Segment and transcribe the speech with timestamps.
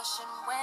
[0.00, 0.59] caution when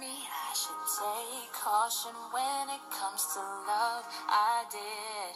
[0.00, 0.14] me
[0.46, 4.04] I should take caution when it comes to love.
[4.28, 5.34] I did.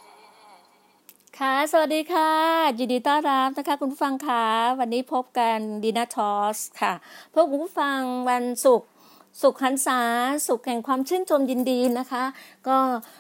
[1.39, 2.31] ค่ะ สวัสดีค่ะ
[2.79, 4.47] ยินดีต้อนรับนะคะคุณผู้ฟังค่ะ
[4.81, 6.93] วันนี้พบกันดีนาทอสค่ะ
[7.35, 7.99] พบคุณผู้ฟัง
[8.31, 8.92] วันศุกร์
[9.41, 10.01] สุขหรรษา
[10.47, 12.25] สุขแห่งความชื่นชมยินดีนะคะ
[12.69, 12.77] ก็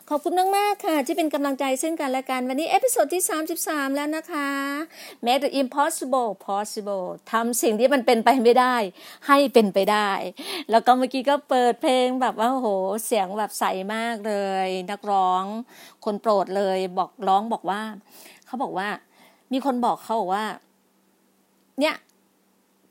[0.09, 3.23] ขอบคุณมากๆค่ะ ที่เป็นกำลังใจซึ่งกันและกัน วันนี้ episode ที่
[3.61, 4.49] 33 แล้วนะคะ
[5.25, 8.77] make the impossible possible ทำสิ่งที่มันเป็นไปไม่ได้
[9.29, 10.11] ให้เป็นไปได้
[10.71, 12.69] แล้วก็เมื่อกี้ก็เปิดเพลงแบบว่าโอ้โห
[13.05, 14.35] เสียงแบบใสมากเล
[14.67, 15.45] ย นักร้อง
[16.05, 17.81] คนโปรดเลยบอกร้องบอกว่า
[18.47, 18.89] เขาบอกว่า
[19.53, 20.45] มีคนบอกเขาบอกว่า
[21.81, 21.97] เนี่ย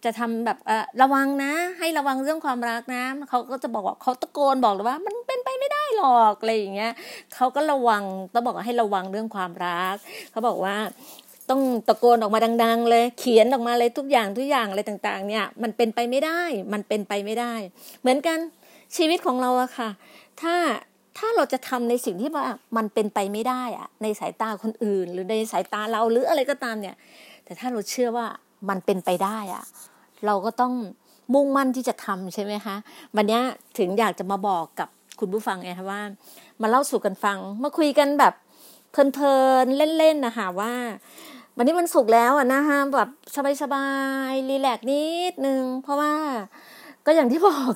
[0.06, 6.92] จะทำแบบเออระวังนะ ให้ระวังเรื่องความรักนะเขาก็จะบอกว่าเขาตะโกนบอกเลยว่า มันเป็นไปไม่ได้หรอกอะไรอย่างเงี้ย
[7.36, 8.04] เขาก็ระวัง
[8.34, 9.96] ต้องบอกให้ระวังเรื่องความรัก
[10.32, 10.76] เขาบอกว่า
[11.50, 16.42] ต้องตะโกนออกมาดัง ๆ เลย เขียนออกมาเลยทุกอย่างทุกอย่างอะไรต่างๆ เนี่ย มันเป็นไปไม่ได้
[16.74, 17.54] มันเป็นไปไม่ได้
[18.02, 18.38] เหมือนกัน
[18.96, 19.90] ชีวิตของเราอะค่ะ
[20.42, 20.56] ถ้า
[21.18, 22.46] ถ้าเราจะทำในสิ่งที่ว่า
[22.78, 26.96] มันเป็นไปไม่ได้อะในสายตาคนอื่น หรือในสายตาเราหรืออะไรก็ตามเนี่ย
[27.46, 28.28] แต่ถ้าเราเชื่อว่า
[28.70, 29.64] มันเป็นไปได้อะ
[30.26, 30.74] เราก็ต้อง
[31.34, 32.76] มุ่งมั่นที่จะทำใช่ไหมคะ
[33.16, 33.40] วันนี้
[33.78, 34.90] ถึงอยากจะมาบอกกับ
[35.20, 36.02] คุณผู้ฟังไงคะว่า
[36.62, 38.34] มาเล่าสู่กันฟัง มาคุยกันแบบ
[38.92, 40.74] เพลินๆเล่นๆนะคะว่า
[41.58, 43.10] วันนี้มันสุกแล้วอะนะคะแบบ
[43.62, 43.88] สบา
[44.30, 46.14] ยๆรีแลกนิดนึง เพราะว่า
[47.06, 47.74] ก็อย่างที่บอก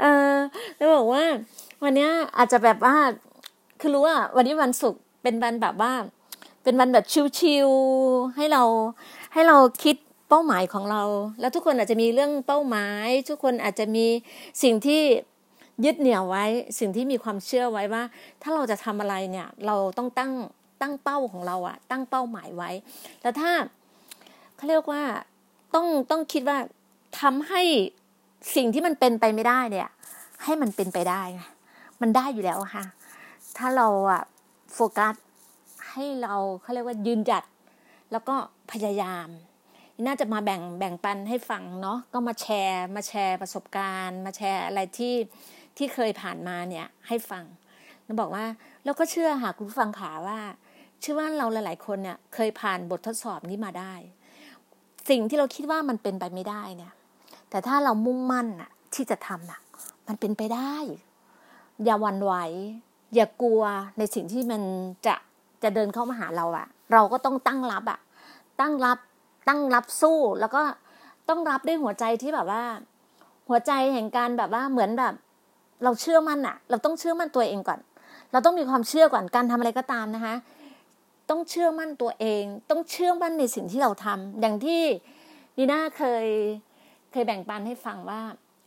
[0.00, 0.36] เออ
[0.78, 1.24] จะบอกว่า
[1.82, 2.96] วันนี้อาจจะแบบว่า
[3.80, 5.92] คือรู้ว่า วันนี้วันศุกร์เป็นวันแบบว่า
[6.62, 7.04] เป็นวันแบบ
[7.38, 8.62] ชิลๆให้เรา
[9.32, 9.96] ให้เราคิด
[10.30, 11.02] เป้าหมายของเรา
[11.40, 14.06] แล้วทุกคนอาจจะมีเรื่องเป้าหมาย ทุกคนอาจจะมี
[14.62, 15.02] สิ่งที่
[15.84, 16.44] ยึดเหนี่ยวไว้
[16.78, 18.02] สิ่งที่มีความเชื่อไว้ว่า
[18.42, 20.32] ถ้าเราจะทำอะไรเนี่ย เราต้องตั้ง
[20.80, 22.70] ตั้งเป้าของเราอะตั้งเป้าหมายไว้
[23.22, 23.50] แล้วถ้า
[24.56, 25.02] เขาเรียกว่า
[25.74, 26.58] ต้องต้องคิดว่า
[27.20, 27.62] ทำให้
[28.56, 29.88] สิ่งที่มันเป็นไปไม่ได้เนี่ย
[30.44, 31.42] ให้มันเป็นไปได้ไง
[32.00, 32.84] มันได้อยู่แล้วค่ะ
[33.56, 34.22] ถ้าเราอะ
[34.74, 35.14] โฟกัส
[35.90, 37.44] ให้เราเขาเรียกว่ายืนหยัด
[38.12, 38.34] แล้วก็
[38.70, 39.28] พยายาม
[40.06, 45.14] น่าจะมาแบ่งแบ่งปันให้ฟังเนาะก็มาแชร์มาแชร์ประสบการณ์ มาแชร์อะไรที่
[45.76, 47.44] ที่เคยผ่านมาเนี่ยให้ฟัง
[48.04, 48.44] แล้วบอกว่า
[48.84, 50.38] แล้วก็เชื่อหากคุณฟังขาว่า
[51.00, 53.94] เชื่อว่าเราหลาย ๆ คนเนี่ยเคยผ่านบททดสอบนี้มาได้
[55.08, 56.92] สิ่งที่เราคิดว่ามันเป็นไปไม่ได้เนี่ย
[57.50, 59.60] แต่ถ้าเรามุ่งมั่นอะที่จะทำอะ
[60.06, 60.74] มันเป็นไปได้
[61.84, 62.32] อย่าหวั่นไหว
[63.14, 63.62] อย่ากลัว
[63.98, 64.62] ในสิ่งที่มัน
[65.06, 65.14] จะ
[65.62, 68.00] จะเดินเข้ามาหาเราอะเราก็ต้องตั้งรับอะ
[68.60, 68.98] ตั้งรับ
[69.48, 70.62] ตั้งรับสู้แล้วก็
[71.28, 72.62] ต้องรับด้วยหัวใจที่แบบว่า
[73.48, 75.14] หัวใจแห่งการแบบว่าเหมือนแบบ
[75.84, 77.80] เราเชื่อมั่นอะเราต้องเชื่อมั่นตัวเองก่อน
[78.32, 80.34] เราต้องมีความเชื่อก่อนการทำอะไรก็ตามนะคะ
[81.30, 84.82] ต้องเชื่อมั่นตัวเอง ต้องเชื่อมั่นในสิ่งที่เราทำอย่างที่
[85.56, 86.26] ดีน่าเคย
[87.12, 88.20] เคยแบ่งปันให้ฟังว่า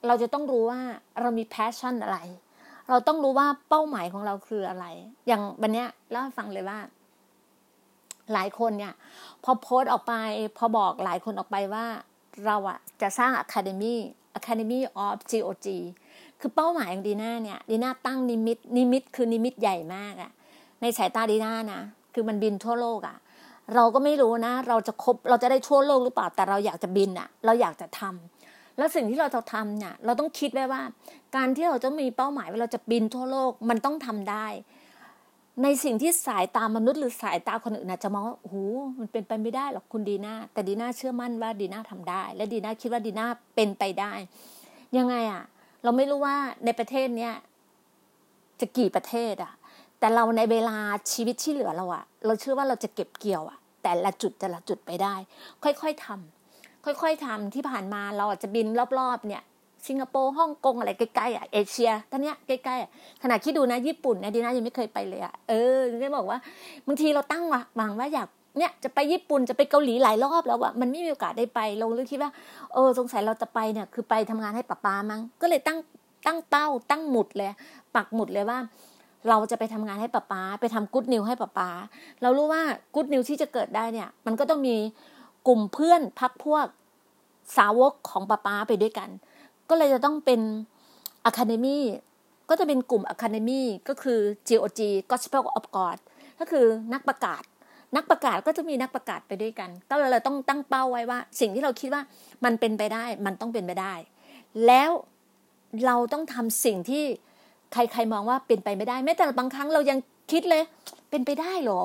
[0.07, 0.81] เราจะต้องรู้ว่า
[1.21, 2.19] เรามี passion อะไร
[2.89, 4.85] เราต้องรู้ว่าเป้าหมายของเราคืออะไร
[5.27, 6.77] อย่างวันนี้เล่าให้ฟังเลยว่า
[8.33, 8.93] หลายคนเนี่ย
[9.43, 10.13] พอโพสต์ออกไป
[10.57, 11.85] พอบอกหลายคนออกไปว่า
[12.45, 13.95] เราอะจะสร้าง Academy
[14.39, 15.67] Academy of GOG
[16.39, 20.31] คือเป้าหมายของดีน่าเนี่ยดีน่าตั้งนิมิตนิมิตคือนิมิตใหญ่มากอะ
[20.81, 21.81] ในสายตาดีน่านะ
[22.13, 23.17] คือมันบินทั่วโลกอะ
[23.73, 30.81] เราก็ไม่รู้นะ เราจะครบเราจะได้ทั่วโลกหรือเปล่าแต่เราอยากจะบินอะเราอยากจะทำแล้วสิ่งที่เราจะทำเนี่ยเราต้องคิดไว้ว่า
[31.35, 34.45] การที่เราจะมีเป้าหมายว่าเราจะบินทั่วโลกมันต้องทำได้
[35.61, 38.55] ในสิ่งที่สายตามนุษย์หรือสายตาคนอื่นอาจจะมองว่าโอ้โห
[38.99, 44.13] มันเป็นไปไม่ได้หรอกคุณดีน่าแต่ดีน่าเชื่อมั่นว่าดีน่าทำได้ และดีน่าคิดว่าดีน่าเป็นไปได้
[44.97, 45.43] ยังไงอะ
[45.83, 46.35] เราไม่รู้ว่า
[46.65, 47.33] ในประเทศเนี้ย
[48.59, 49.53] จะกี่ประเทศอะ
[49.99, 50.77] แต่เราในเวลา
[51.11, 55.15] ชีวิตที่เหลือเราอะเราเชื่อว่าเราจะเก็บเกี่ยวอะแต่ละจุดแต่ละจุดไปได้
[55.63, 58.67] ค่อยๆทำค่อยๆทำที่ผ่านมาเราอาจจะบิน
[58.99, 59.43] รอบๆเนี่ย
[59.87, 62.89] สิงคโปร์ฮ่องกงอะไรใกล้ๆอะเอเชียท่านเนี้ยใกล้ๆอะ
[63.23, 66.39] ขนาดคิดดูนะญี่ปุ่นเนี่ยดีน่ายังไม่เคยไปเลยอะเออก็บอกว่า
[66.87, 68.27] บางทีเราตั้งหวังว่าอยาก
[68.57, 72.31] เนี่ยจะไปญี่ปุ่นจะไปเกาหลีหลายรอบแล้วอะมันไม่มีโอกาสได้ไปเราเลยคิดว่า
[72.73, 75.77] เออสงสัยเราจะไปเนี่ยคือไปทำงานให้ป้าป้ามั้งก็เลยตั้ง
[76.25, 77.49] ตั้งเป้าตั้งหมุดเลย
[77.95, 78.57] ปักหมุดเลยว่า
[79.29, 81.69] เราจะไปทำงานให้ป้าป้าไปทำกู๊ดนิวให้ป้าป้า
[82.21, 82.61] เรารู้ว่า
[82.93, 84.75] กู๊ดนิวที่จะเกิดได้เนี่ย มันก็ต้องมี
[85.47, 86.65] กลุ่มเพื่อนพักพวก
[87.57, 89.09] สาวกของป้าป้าไปด้วยกัน
[89.75, 90.41] ก็เลยจะต้องเป็น
[91.29, 91.79] Academy
[92.49, 94.81] ก็จะเป็นกลุ่ม Academy ก็คือ GOG
[95.11, 95.97] Gospel of God
[96.39, 97.43] ก็คือนักประกาศ
[97.95, 102.01] นักประกาศก็จะมีนักประกาศไปด้วยกัน ก็เลยเราต้องตั้งเป้าไว้ว่า สิ่งที่เราคิดว่า
[102.45, 103.93] มันเป็นไปได้มันต้องเป็นไปได้
[104.65, 104.89] แล้ว
[105.85, 107.03] เราต้องทำสิ่งที่
[107.73, 109.97] ใครๆมองว่าเป็นไปไม่ได้แม้แต่บางครั้งเรายัง
[110.31, 110.63] คิดเลย
[111.09, 111.83] เป็นไปได้หรอ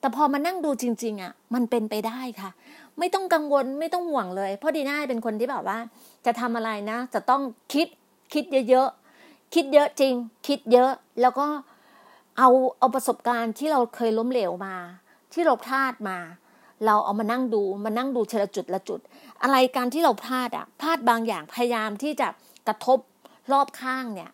[0.00, 2.50] แต่พอมานั่งดูจริง ๆอะมันเป็นไปได้ค่ะ
[2.98, 5.78] ไม่ต้องกังวลไม่ต้องห่วงเลย เพราะดีน่าเป็นคนที่แบบว่า
[6.26, 7.86] จะทำอะไรนะ จะต้องคิด
[8.32, 10.14] คิดเยอะๆคิดเยอะจริง
[10.46, 11.46] คิดเยอะแล้วก็
[12.38, 12.48] เอา
[12.78, 14.76] เอาประสบการณ์ที่เราเคยล้มเหลวมา
[15.32, 16.18] ที่เราพลาดมา
[16.86, 19.00] เราเอามานั่งดูมานั่งดูเชละจุดละจุด
[19.42, 22.28] อะไรการที่เราพลาดอะพลาดบางอย่างพยายามที่จะ
[22.68, 22.98] กระทบ
[23.52, 24.30] รอบข้างเนี่ย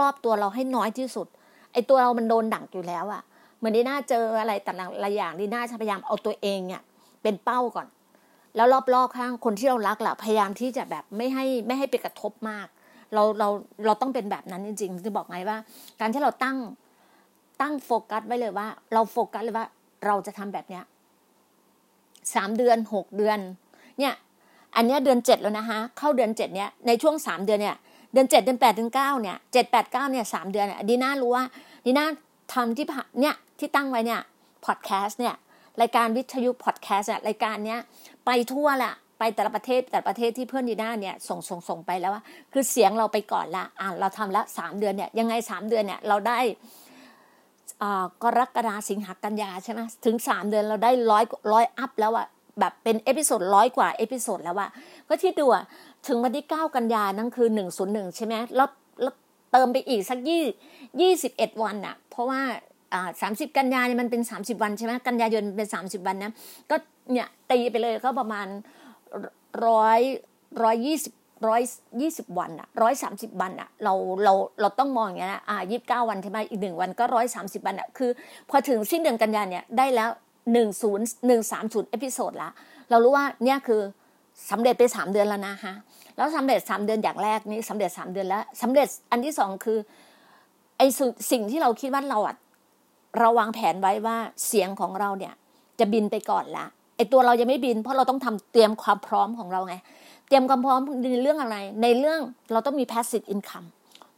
[0.00, 1.26] รอบๆตัวเราให้น้อยที่สุด
[1.72, 3.22] ไอตัวเรามันโดนดักอยู่แล้วอะ
[3.60, 4.72] เหมือนดีน่าเจออะไรแต่
[5.04, 6.82] ละอย่างดีน่าพยายามเอาตัวเองเนี่ย
[7.22, 7.86] เป็นเป้าก่อน
[8.56, 12.66] แล้วรอบๆข้างคนที่เรารักแหละพยายามที่จะแบบไม่ให้ไม่ให้ไปกระทบมาก
[13.14, 13.48] เราเรา
[13.86, 15.58] เราต้องเป็นแบบนั้นจริงๆจะบอกไงว่า
[16.00, 16.56] การที่เราตั้ง
[17.60, 19.66] ตั้งโฟกัสไว้เลยว่า เราโฟกัสเลยว่า
[20.06, 20.84] เราจะทำแบบเนี้ย
[22.34, 23.38] สามเดือนหกเดือน
[23.98, 24.14] เนี่ย
[24.76, 27.76] อันนี้เดือนเจ็ดแล้วนะคะเข้าเดือนเจ็ดเนี้ยในช่วงสามเดือนเนี่ย
[28.12, 31.44] เดือนเจ็ดเดือนแปดเดือนเก้าเนี่ยเจ็ดแปดเก้าเนี่ยสามเดือนเนี่ยดีน่ารู้ว่า
[31.86, 32.06] ดีน่า
[32.54, 32.86] ทำที่
[33.20, 34.20] เนี่ย ที่ตั้งไว้เนี่ย
[34.64, 35.34] พอดแคสต์เนี่ย
[35.80, 37.80] รายการวิทยุพอดแคสต์รายการเนี้ย
[38.26, 46.38] ไปทั่วละไปแต่ละประเทศแต่ละประเทศที่เพื่อนดีน่าเนี่ยส่งส่งส่งไปแล้วว่าคือเสียงเราไปก่อนละอ่าเราทำแล้วสามเดือนเนี่ยยังไงสามเดือนเนี่ยเราได้
[47.82, 52.26] อ่ากรกฎาสิงหากันยาใช่ไหมถึงสามเดือนเราได้ร้อยร้อย up แล้วอะ
[52.60, 54.70] แบบเป็น episode ร้อยกว่า episode แล้วอะ
[55.08, 55.64] ก็ที่ดูอะ
[56.06, 58.68] ถึงวันที่เก้ากันยานั่นคือหนึ่งศูนย์หนึ่งใช่ไหมแล้ว
[59.52, 60.42] เติมไปอีกสักยี่
[61.00, 62.40] ยี่สิบเอ็ดวันอะเพราะว่า
[63.22, 66.32] สามสิบกันยาเนี่ยมันเป็นสามสิบวันใช่ไหมกันยายนเป็นสามสิบวันนะ
[66.70, 66.76] ก็
[67.12, 68.46] เนี่ยตีไปเลยก็ประมาณ
[69.66, 70.00] ร้อย
[70.62, 71.12] ร้อยยี่สิบ
[71.48, 71.62] ร้อย
[72.00, 73.94] ยี่สิบวันอะร้อยสามสิบวันอะเรา
[74.24, 78.10] เราเราต้องมองอย่างนี้นะอ่ายี่สิบเก้าวันใช่ไหมอีกหนึ่งวันก็ร้อยสามสิบวันอะคือ
[78.50, 80.10] พอถึงสิ้นเดือนกันยาเนี่ยได้แล้ว
[80.52, 82.50] หนึ่งศูนย์หนึ่งสามศูนย์ episode ละ
[82.90, 83.80] เรารู้ว่าเนี่ยคือ
[84.50, 85.74] สำเร็จไปสามเดือนแล้วนะฮะ
[86.16, 89.78] แล้วสำเร็จสามเดือนอย่างแรกนี่สำเร็จสามเดือนแล้วสำเร็จอันที่สองคือ
[90.78, 90.82] ไอ
[91.30, 92.34] สิ่งที่เราคิดว่าเราอะ
[93.18, 95.34] เราวางแผนไว้ว่าเสียงของเราเนี่ย
[95.78, 99.74] จะบินไปก่อนละไอตัวเรายังไม่บิน เพราะเราต้องทำเตรียมความพร้อมของเราไง
[100.28, 100.80] เตรียมความพร้อม
[101.12, 102.20] ในเรื่องอะไร ในเรื่อง
[102.52, 103.66] เราต้องมี passive income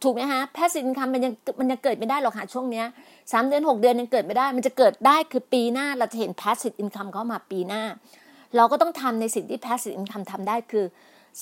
[0.03, 2.85] ถูกไหมฮะ passive income มันยังมันยังเกิดไม่ได้หรอกค่ะช่วงเนี้ย
[3.31, 7.83] สามเดือนหกเดือนยังเกิดไม่ได้ มันจะเกิดได้คือปีหน้าเราจะเห็น passive income เข้ามาปีหน้า
[8.55, 10.85] เราก็ต้องทำในสิ่งที่ passive income ทำได้คือ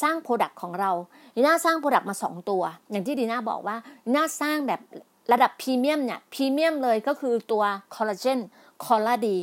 [0.02, 0.92] สร้าง product ของเรา
[1.36, 4.80] ดีน่าสร้าง product มาสองตัว อย่างที่ดีน่าบอกว่าดีน่าสร้างแบบ
[5.32, 7.64] ระดับพรีเมียมเนี่ยพรีเมียมเลยก็คือตัว
[7.96, 8.40] คอลลาเจน
[8.86, 9.38] คอลลาดี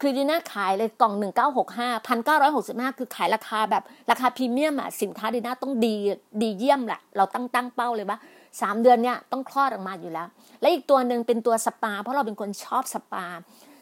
[0.00, 1.14] คือดีน่าขายเลยกล่อง
[1.60, 2.06] 1965
[2.46, 5.94] 1965 คือขายราคาแบบราคาพรีเมียมอะสินค้าดีน่าต้องดี
[6.42, 8.18] ดีเยี่ยมแหละเราตั้งตั้งเป้าเลยว่า
[8.60, 10.26] สามเดือนเนี่ยต้องคลอดออกมาอยู่แล้ว
[10.60, 13.26] และอีกตัวหนึ่งเป็นตัวสปา เพราะเราเป็นคนชอบสปา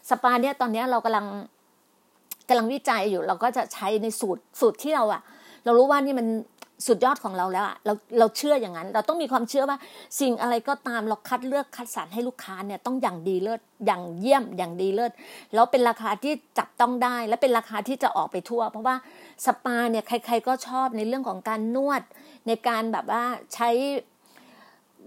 [0.09, 1.25] สปาเนี่ยตอนนี้เรากำลัง
[2.49, 5.21] กำลังวิจัยอยู่ เราก็จะใช้ในสูตรสูตรที่เราอะ
[5.63, 6.27] เรารู้ว่านี่มัน
[6.87, 9.77] สุดยอดของเราแล้วอะเราเราเชื่ออย่างนั้น เราต้องมีความเชื่อว่า
[10.19, 15.11] สิ่งอะไรก็ตามเราคัดเลือกคัดสรรให้ลูกค้าเนี่ยต้องอย่างดีเลิศอย่างเยี่ยมอย่างดีเลิศ
[15.53, 18.95] แล้วเป็นราคาที่จับต้องได้ และเป็นราคาที่จะออกไปทั่ว เพราะว่า
[19.45, 22.01] สปาเนี่ยใคร ๆก็ชอบในเรื่องของการนวด
[22.47, 23.69] ในการแบบว่าใช้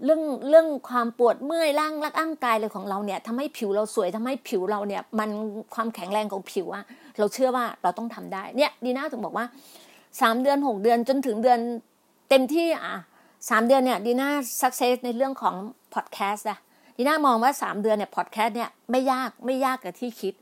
[0.05, 5.29] เรื่องเรื่องความปวดเมื่อยร่างร่างกายเลยของเราเนี่ยทำให้ผิวเราสวยทำให้ผิวเราเนี่ย มัน
[5.75, 6.85] ความแข็งแรงของผิวอะ
[7.19, 9.45] เราเชื่อว่าเราต้องทำได้เนี่ยดีน่าถึงบอกว่า
[10.21, 11.59] สามเดือนหกเดือนจนถึงเดือน
[12.29, 12.95] เต็มที่อะ
[13.49, 14.29] สามเดือนเนี่ยดีน่า
[14.61, 15.55] สักเซสในเรื่องของ
[15.93, 16.59] พอดแคสต์อะ
[16.97, 20.33] ดีน่ามองว่าสามเดือนเนี่ยพอดแคสต์เนี่ยไม่ยากไม่ยากกับที่คิด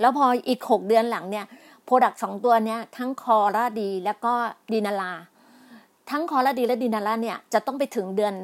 [0.00, 1.46] แล้วพออีกหกเดือนหลังเนี่ย
[1.84, 4.32] product สองตัวเนี่ยทั้งคอราดีแล้วก็
[4.72, 5.12] ดีนาลา
[6.10, 8.34] ทั้งคอราดีและดีนาลาเนี่ยจะต้องไปถึงเดือน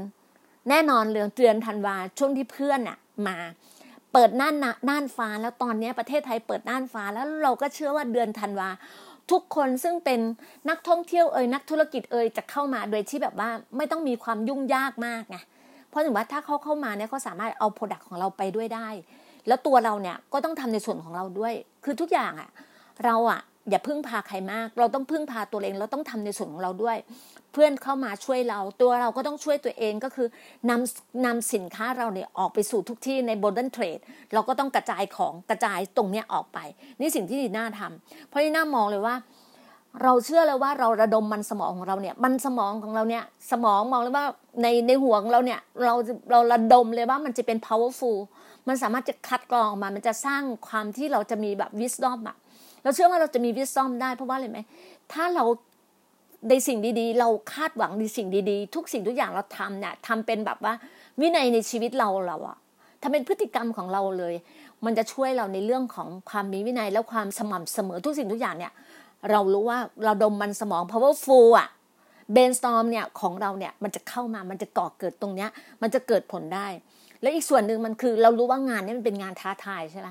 [0.68, 3.36] แน่นอนเรื่องเดือนธันวาช่วงที่เพื่อนอะมา
[4.12, 4.54] เปิดน่าน
[4.88, 8.68] น่านฟ้าแล้วตอนนี้ประเทศไทยเปิดน่านฟ้าแล้วเราก็เชื่อว่าเดือนธันวา
[9.30, 10.20] ทุกคนซึ่งเป็น
[10.70, 15.38] นักท่องเที่ยวเอ่ยนักธุรกิจเอ่ยจะเข้ามาโดยที่แบบว่าไม่ต้องมีความยุ่งยากมากไง
[15.88, 18.88] เพราะถึงว่าถ้าเขาเข้ามาเนี่ยเขาสามารถเอา product ของเราไปด้วยได้
[19.46, 21.54] แล้วตัวเราเนี่ยก็ต้องทำในส่วนของเราด้วย
[21.84, 22.50] คือทุกอย่างอะ่ะ
[23.04, 23.40] เราอะ่ะ
[23.70, 26.96] อย่าพึ่งพาใครมาก เราต้องพึ่งพาตัวเอง เราต้องทำในส่วนของเราด้วย
[27.52, 30.28] เพื่อนเข้ามาช่วยเราตัวเราก็ต้องช่วยตัวเองก็คือ
[30.70, 33.98] นำนำสินค้าเราเนี่ยออกไปสู่ทุกที่ในบนดัน trade
[34.32, 36.58] เราก็ต้องกระจายของกระจายตรงเนี้ยออกไป
[37.00, 39.14] นี่สิ่งที่ดีน่าทำเพราะดีน่ามองเลยว่า
[40.02, 44.26] เราเชื่อเลยว่าเราระดมมันสมองของเราเนี่ยมันสมองของเราเนี่ยสมองมองเลยว่า
[44.62, 45.94] ในในหัวของเราเนี่ยเรา
[46.30, 48.18] เราระดมเลยว่ามันจะเป็น powerful
[48.68, 52.36] มันสามารถจะคัดกรองออกมา มันจะสร้างความที่เราจะมีแบบ wisdom อะ
[52.82, 54.58] เราเชื่อว่าเราจะมี wisdom ได้ เพราะว่าอะไรไหม
[55.12, 55.44] ถ้าเรา
[56.50, 60.74] ในสิ่งดีๆ เราคาดหวังในสิ่งดีๆ ทุกสิ่งทุกอย่างเราทำเนี่ยทำเป็นแบบว่า
[61.20, 62.56] วินัยในชีวิตเราเราอะ
[63.02, 64.34] ทำเป็นพฤติกรรมของเราเลย
[64.84, 68.72] มันจะช่วยเราในเรื่องของความมีวินัยและความสม่ำเสมอทุกสิ่งทุกอย่างเนี่ย
[69.30, 71.68] เรารู้ว่าเราระดมมันสมอง powerful อะ
[72.34, 75.50] brainstorm เนี่ยของเราเนี่ยมันจะเข้ามามันจะก่อเกิดตรงเนี้ย
[75.82, 76.66] มันจะเกิดผลได้
[77.22, 80.08] และอีกส่วนหนึ่งมันคือเรารู้ว่างานนี้มันเป็นงานท้าทายใช่ไหม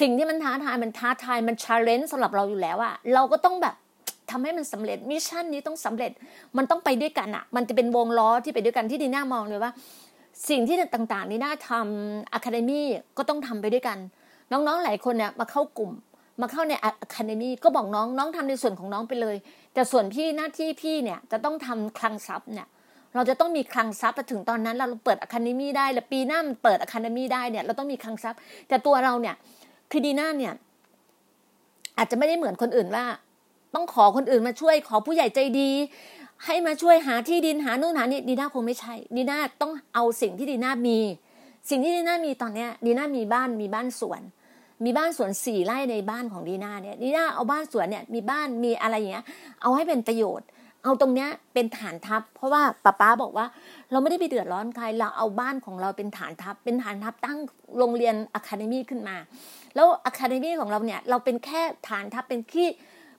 [0.00, 3.74] สิ่งที่มันท้าทายมันท้าทายมัน challenge สำหรับเราอยู่แล้วอะเราก็ต้องแบบ
[4.30, 6.12] ทำให้มันสำเร็จ mission นี้ต้องสำเร็จ
[6.56, 9.72] มันต้องไปด้วยกันอะมันจะเป็นวงล้อที่ไปด้วยกันที่ดีน่ามองเลยว่า
[10.48, 13.98] สิ่งที่ต่างๆดีน่าทำ academyก็ต้องทำไปด้วยกัน
[14.52, 15.92] น้องๆหลายคนเนี่ยมาเข้ากลุ่ม
[16.40, 19.36] มาเข้าใน academy ก็บอกน้องน้องทำในส่วนของน้องไปเลย
[19.74, 22.68] แต่ส่วนพี่หน้าที่พี่เนี่ยจะต้องทำคลังทรัพย์เนี่ย
[23.14, 29.34] เราจะต้องมีคลังทรัพย์ถึงตอนนั้นเราเปิด academy ได้แล้วปีหน้ามันเปิด academy ได้เนี่ยเราต้องมีคลังทรัพย์ แต่ตัวเราเนี่ย
[29.90, 30.54] คือดีน่าเนี่ย
[31.98, 33.04] อาจจะไม่ได้เหมือนคนอื่นว่า
[33.74, 35.70] ต้องขอคนอื่นมาช่วยขอผู้ใหญ่ใจดี
[36.44, 40.98] ให้มาช่วยหาที่ดินหานู่นหานี่ดีน่าคงไม่ใช่ดีน่าต้องเอาสิ่งที่ดีน่ามี
[41.70, 44.22] สิ่งที่ดีน่ามีตอนเนี้ยดีน่ามีบ้านมีบ้านสวน
[44.84, 49.26] มีบ้านสวนสี่ไร่ในบ้านของดีน่าเนี่ยดีน่าเอาบ้านสวนเนี่ยมีบ้านมีอะไรอย่างเงี้ย
[49.62, 50.46] เอาให้เป็นประโยชน์
[50.82, 53.46] เอาตรงเนี้ยเป็นฐานทัพ เพราะว่าป้าป้าบอกว่า
[53.90, 57.38] เราไม่ได้ไปเดือดร้อนใครเราเอาบ้านของเราเป็นฐานทัพ เป็นฐานทัพตั้ง
[57.78, 59.16] โรงเรียน academy ขึ้นมา
[59.74, 62.68] แล้ว academy ของเราเนี่ยเราเป็นแค่ฐานทัพเป็นที่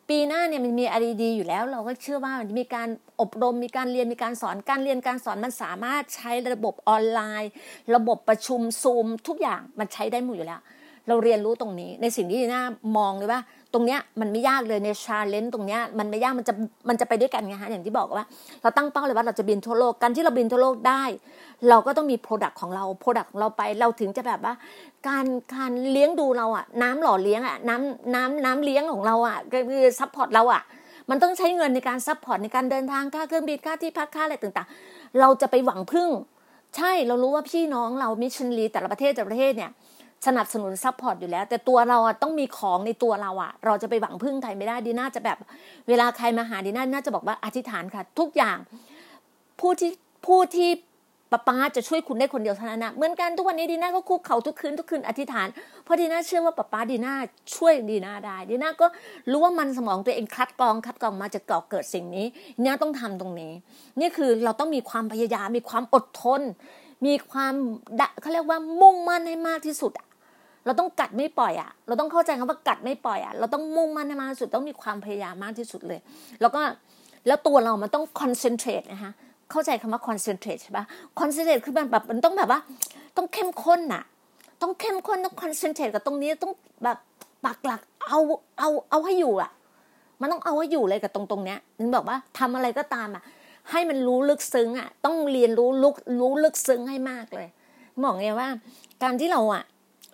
[0.10, 2.90] ปีหน้าเนี่ยมันมีอะไรดีอยู่แล้ว เราก็เชื่อว่ามันมีการ
[3.22, 7.52] อบรมมีการเรียนมีการสอนการเรียนการสอนมันสามารถใช้ระบบออนไลน์
[7.96, 10.62] ระบบประชุมซูม ทุกอย่างมันใช้ได้หมดอยู่แล้ว
[11.08, 12.64] เราเรียนรู้ตรงนี้ในสิ่งที่ดีน่า
[12.98, 13.42] มองเลยว่า
[13.74, 16.54] ตรงเนี้ยมันไม่ยากเลยใน challenge ตรงเนี้ยมันไม่ยากมันจะ
[16.90, 18.26] มันจะไปด้วยกันไงฮะอย่างที่บอกว่า
[18.62, 21.04] เราตั้งเป้าเลยว่าเราจะบินทั่วโลกการที่เราบินทั่วโลกได้
[21.70, 24.54] เราก็ต้องมี product ของเรา product ของเราไปเราถึงจะแบบว่า
[25.08, 25.26] การ
[25.56, 30.62] การเลี้ยงดูเราอะ น้ำหล่อเลี้ยงอะน้ำน้ำน้ำเลี้ยงของเราอะก็คือ support เราอะ
[31.10, 36.10] มันต้องใช้เงินในการ support ในการเดินทางค่าเครื่องบินค่าที่พักค่าอะไรต่างๆ เราจะไปหวังพึ่ง
[36.78, 39.72] ใช่เรารู้ว่าพี่น้องเรามิชชันนารีแต่ละประเทศแต่ละประเทศเนี่ย
[40.28, 45.38] สนับสนุน support อยู่แล้ว แต่ตัวเราอะต้องมีของในตัวเราอะเราจะไปหวังพึ่งใครไม่ได้ดีน่าจะแบบ
[45.90, 48.58] เวลาใครมาหาดีน่าดีน่าจะบอกว่าอธิษฐานค่ะ ทุกอย่าง
[49.60, 49.92] ผู้ที่
[50.26, 50.70] ผู้ที่
[51.32, 55.48] ป้าป้าจะช่วยคุณได้คนเดียวเท่านั้นนะเหมือนกันทุกวันนี้ดีน่าก็คุกเข่าทุกคืนทุกคืนอธิษฐาน
[55.84, 57.14] เพราะดีน่าเชื่อว่าป้าป้าดีน่า
[57.56, 58.88] ช่วยดีน่าได้ดีน่าก็
[59.32, 62.26] รู้ว่ามันสมองตัวเองคัดกรองคัดกรองมาจะก่อเกิดสิ่งนี้
[62.58, 63.54] ดีน่าต้องทำตรงนี้
[64.00, 66.42] นี่คือเราต้องมีความพยายามมีความอดทน
[67.06, 67.54] มีความ
[68.22, 70.06] เขาเรียกว่ามุ่งมั่นให้มากที่สุดอะ
[70.66, 76.00] เราต้องกัดไม่ปล่อยอะ เราต้องเข้าใจคำว่ากัดไม่ปล่อยอะ เราต้องมุ่งมั่นให้มากที่สุด ต้องมีความพยายามมากที่สุดเลย
[76.42, 76.62] แล้วก็
[77.28, 79.12] แล้วตัวเรามันต้อง concentrate นะคะ
[79.52, 80.86] เข้าใจคำว่า concentrate ใช่ปะ
[81.20, 82.60] concentrate คือมันแบบมันต้องแบบว่า
[83.18, 84.04] ต้องเข้มข้นน่ะ
[84.62, 86.52] ต้องเข้มข้นต้อง concentrate กับตรงนี้ต้อง
[86.84, 86.98] แบบ
[87.46, 88.20] ปักหลักเอา
[88.60, 89.52] เอาเอาให้อยู่อะ
[90.22, 93.24] มันต้องเอาให้อยู่เลยกับตรงตรงเนี้ยนึกบอกว่าทำอะไรก็ตามอะ
[93.72, 97.48] ให้มันรู้ลึกซึ้งอะต้องเรียนรู้ลึกรู้ลึกซึ้งให้มากเลย
[98.04, 98.48] บอกไงว่า
[99.04, 99.64] การที่เราอะ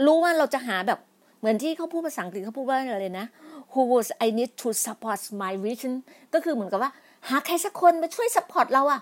[0.06, 1.00] รู้ว่าเราจะหาแบบ
[1.39, 3.27] เหมือนที่เขาพูดภาษาอังกฤษเขาพูดว่าอะไรนะ
[3.72, 5.94] who was I need to support my vision
[6.34, 6.92] ก็คือเหมือนกับว่า
[7.30, 9.01] หาใครสักคนมาช่วย support เราอะ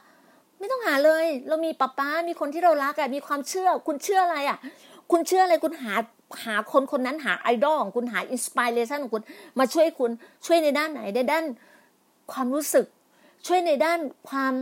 [0.59, 4.57] ไม่ต้องหาเลย เรามีป้าป้ามีคนที่เรารักอะมีความเชื่อ คุณเชื่ออะไรอะ
[5.11, 5.93] คุณเชื่ออะไรคุณหา
[6.45, 9.23] หาคนคนนั้นหาไอดอลของคุณหา inspiration ของคุณ
[9.59, 10.11] มาช่วยคุณ
[10.45, 11.43] ช่วยในด้านไหนในด้าน
[12.31, 12.85] ความรู้สึก
[13.47, 13.99] ช่วยในด้าน
[14.29, 14.53] ความ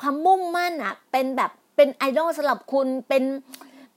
[0.00, 3.24] ความมุ่งมั่นอะเป็นแบบเป็นไอดอลสำหรับคุณเป็น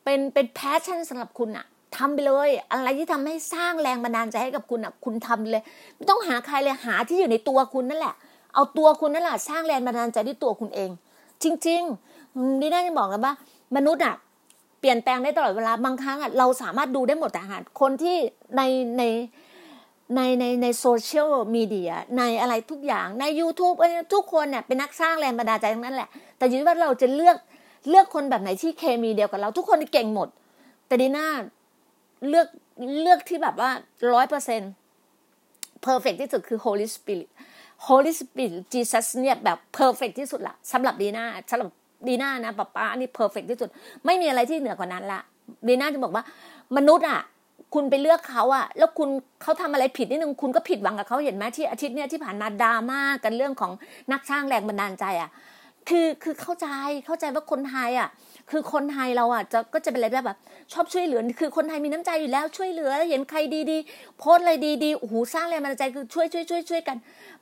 [0.04, 1.66] เป็นเป็น passion สำหรับคุณอะ
[1.98, 5.64] ทำไปเลย อะไรที่ทำให้สร้างแรงบันดาลใจให้กับคุณอะคุณทำเลย
[5.96, 8.16] ไม่ต้องหาใครเลยหาที่อยู่ในตัวคุณนั่นแหละ
[8.54, 10.90] เอาตัวคุณนั่นแหละสร้างแรงบันดาลใจด้วยตัวคุณเอง
[11.44, 13.34] จริงๆนี่น่าจะบอกกันว่า
[13.76, 14.16] มนุษย์อะ
[14.80, 18.16] เปลี่ยนแปลงได้ตลอดเวลาบางครั้งอะเราสามารถดูได้หมดแต่หาคนที่
[18.58, 18.62] ใน
[18.98, 19.04] ใน
[20.16, 23.76] ในในในโซเชียลมีเดียในอะไรทุกอย่างใน YouTube
[24.14, 27.38] ทุกคนเนี่ยเป็นนักสร้างแรงบันดาลใจทั้งนั้นแหละ แต่อยู่ที่ว่าเราจะเลือก
[27.90, 30.30] เลือกคนแบบไหนที่เคมีเดียวกับเรา ทุกคนเก่งหมด
[30.88, 31.28] แต่ดีน่า
[32.30, 32.48] เลือก
[33.02, 33.70] เลือกที่แบบว่า
[34.14, 34.72] ร้อยเปอร์เซ็นต์
[35.82, 37.30] perfect ที่สุดคือ Holy Spirit
[37.88, 41.70] Holy Spirit Jesus เนี่ยแบบ perfect ที่สุดละสำหรับดีน่าสำหรับ
[42.08, 43.70] ดีน่านะป้าป้าอันนี้ perfect ที่สุด
[44.06, 45.22] ไม่มีอะไรที่เหนือกว่านั้นละ
[45.68, 46.24] ดีน่าจะบอกว่า
[46.78, 47.22] มนุษย์อะ
[47.74, 49.10] คุณไปเลือกเขาอะแล้วคุณ
[49.42, 53.72] เขาทำอะไรผิดนิดนึงคุณก็ผิดหวังกับเขาเห็นไหมที่อาทิตย์เนี้ยที่ผ่านมาดราม่ากันเรื่องของ
[54.12, 55.30] นักสร้างแรงบันดาลใจอะ
[55.90, 56.68] คือคือเข้าใจ
[57.06, 58.10] เข้าใจว่าคนไทยอะ
[58.52, 60.38] คือคนไทยเราอะจะก็จะเป็นอะไรแบบ
[60.74, 63.40] ชอบช่วยเหลือ คือคนไทยมีน้ำใจอยู่แล้วช่วยเหลือเห็นใคร
[63.72, 66.98] ดีๆ โพสต์อะไรดีๆโอ้โหสร้างแรงบันดาลใจคือช่วยช่วยช่วยช่วยกัน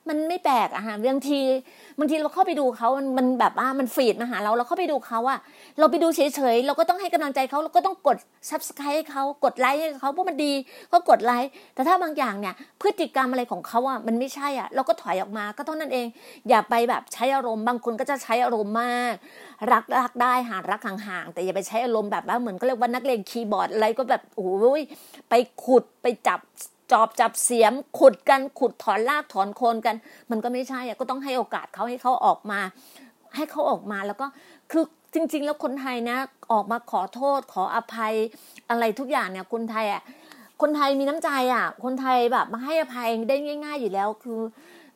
[0.08, 1.40] มันไม่แปลกอะฮะบางที
[1.98, 5.38] บางทีเราเข้าไปดูเขามันมันแบบว่ามัน feed มาหาเราเราเข้าไปดูเขาอะ
[5.78, 6.20] เราไปดูเฉ
[6.54, 8.16] ยๆเราก็ต้องให้กำลังใจเขาเราก็ต้องกด
[8.50, 10.52] subscribe ให้เขากดไลค์ให้เขาเพราะมันดี
[10.92, 16.06] ก็กดไลค์แต่ถ้าบางอย่างเนี่ยพฤติกรรมอะไรของเขาอะมันไม่ใช่อะเราก็ถอยออกมาก็เท่านั้นเอง
[16.48, 19.14] อย่าไปแบบใช้อารมณ์บางคนก็จะใช้อารมณ์มาก
[19.72, 24.82] รักรักได้ค่ะรักห่างๆแต่อย่าไปใช้อารมณ์แบบว่าเหมือนก็เรียกว่านักเลงคีย์บอร์ดอะไรก็แบบโอ้ย
[25.28, 26.40] ไปขุดไปจับ
[26.92, 29.96] จอบจับเสียมขุดกันขุดถอนรากถอนโคนกัน
[30.30, 32.60] มันก็ไม่ใช่อะก็ต้องให้โอกาสเขาให้เขาออกมา
[33.36, 34.26] ให้เขาออกมาแล้วก็
[34.70, 36.16] คือจริง ๆ แล้วคนไทยนะ
[36.52, 38.14] ออกมาขอโทษขออภัย
[38.70, 40.02] อะไรทุกอย่างเนี่ยคนไทยอะ
[40.60, 44.40] คนไทยมีน้ำใจอะ คนไทยแบบมาให้อภัยได้ง่าย ๆ อยู่แล้วคือ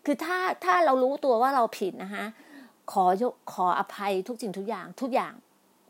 [0.05, 2.25] คือถ้าถ้าเรารู้ตัวว่าเราผิดนะคะ
[2.93, 5.33] ขอยกขออภัยทุกสิ่งทุกอย่าง ทุกอย่าง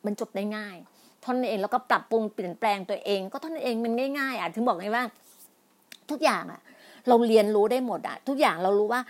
[0.05, 5.05] มันจบได้ง่ายเท่านั้นเองแล้วก็ปรับปรุงเปลี่ยนแปลงตัวเอง ก็เท่านั้นเองมันง่ายๆอะถึงบอกไงว่า
[6.11, 6.61] ทุกอย่างอะ
[7.09, 9.01] เราเรียนรู้ได้หมดอะ ทุกอย่างเรารู้ว่า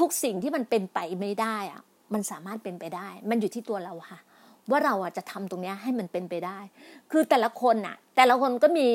[0.00, 1.82] ทุกสิ่งที่มันเป็นไปไม่ได้อะ
[2.14, 4.18] มันสามารถเป็นไปได้ มันอยู่ที่ตัวเราค่ะ
[4.70, 6.58] ว่าเราอะจะทำตรงนี้ให้มันเป็นไปได้
[7.10, 8.88] คือแต่ละคนอะ แต่ละคนก็มี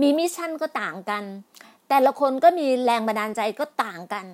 [0.00, 1.24] มี mission ก็ต่างกัน
[1.88, 4.26] แต่ละคนก็มีแรงบันดาลใจก็ต่างกัน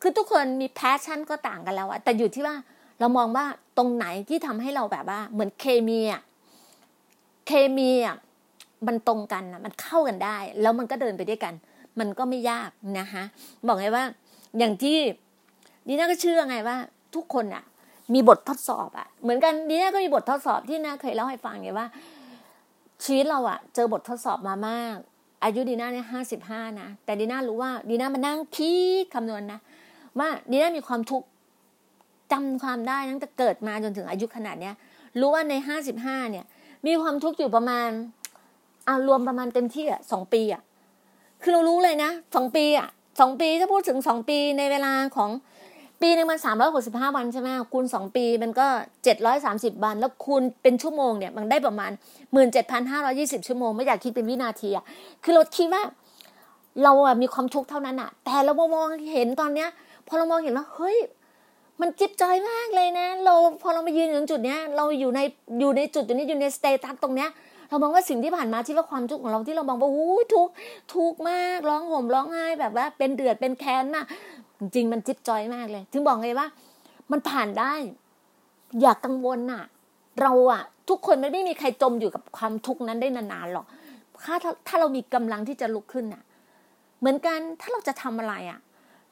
[0.00, 2.56] คือทุกคนมี passion ก็ต่างกันแล้วอะแต่อยู่ที่ว่า
[3.00, 3.46] เรามองว่า
[3.78, 6.22] ตรงไหนที่ทำให้เราแบบว่า เหมือนเคมีอะ
[7.46, 8.16] เคมีอะ
[8.86, 11.54] มันตรงกันอะมันเข้ากันได้ แล้วมันก็เดินไปด้วยกัน
[11.98, 13.22] มันก็ไม่ยากนะคะ
[13.66, 14.04] บอกไงว่า
[14.58, 14.96] อย่างที่
[15.86, 16.76] ดีน่าก็เชื่อไงว่า
[17.14, 17.64] ทุกคนอะ
[18.14, 21.86] มีบททดสอบอะเหมือนกันดีน่าก็มีบททดสอบที่น่าเคยเล่าให้ฟังไงว่า
[23.04, 24.96] ชีวิตเราอะเจอบททดสอบมามาก
[25.44, 29.60] อายุดีน่าเนี่ยห้าสิบห้านะแต่ดีน่ารู้ว่าดีน่ามานั่งคิดคำนวณนะ
[30.18, 31.26] ว่าดีน่ามีความทุกข์
[32.32, 34.74] จำความได้ตั้งแต่เกิดมาจนถึงอายุขนาดเนี้ย
[35.20, 36.44] รู้ว่าในห้าสิบห้าเนี่ย
[36.86, 37.88] มีความทุกข์อยู่ประมาณ
[38.88, 40.62] อารวมประมาณเต็มที่อะสองปีอะ
[41.42, 42.88] คือเรารู้เลยนะสองปีอะ
[43.20, 45.30] สองปีถ้าพูดถึงสองปีในเวลาของ
[46.02, 48.66] ปีหนึ่งมันสามร้อยหกสิบห้าวันใช่ไหมคูณสองปีมันก็
[49.04, 51.90] เจ็ดร้อยสามสิบวัน แล้วคูณเป็นชั่วโมงเนี่ย มันได้ประมาณ
[52.32, 54.84] หมื่นเจ็ดพันห้าร้อยี่สิบชั่วโมง ไม่อยากคิดเป็นวินาทีอะ
[55.24, 55.82] คือเราคิดว่า
[56.82, 59.68] เราอะมีความทุกข์เท่านั้นอะ แต่เรามองเห็นตอนเนี้ย
[60.06, 60.96] พอเรามองเห็นว่าเฮ้ย
[61.80, 65.20] มันจิ๊บจอยมากเลยนะ เราพอเรามายืนอยู่จุดเนี้ย เราอยู่ใน
[65.60, 67.30] อยู่ในจุดตรงนี้อยู่ในสเตตัสตรงเนี้ย
[67.68, 70.48] เรามองว่าสิ่งที่ผ่านมาที่ว่าความทุกข์ของเราที่เรามองว่าอู้ทุก
[70.94, 74.04] ทุกมากร้องห่มร้องไห้แบบว่าเป็นเดือดเป็นแค้นมาก
[74.60, 76.46] จริงมันจิ๊บจอยมากเลย ถึงบอกไงว่า
[77.12, 77.72] มันผ่านได้
[78.80, 79.64] อย่ากกังวลน่ะ
[80.22, 83.66] เราอะทุกคนไม่ได้มีใครจมอยู่กับความทุกข์นั้นได้นานๆหรอก
[84.24, 84.36] ถ้า
[84.66, 86.22] ถ้าเรามีกำลังที่จะลุกขึ้นน่ะ
[87.00, 88.58] เหมือนกันถ้าเราจะทำอะไรอะ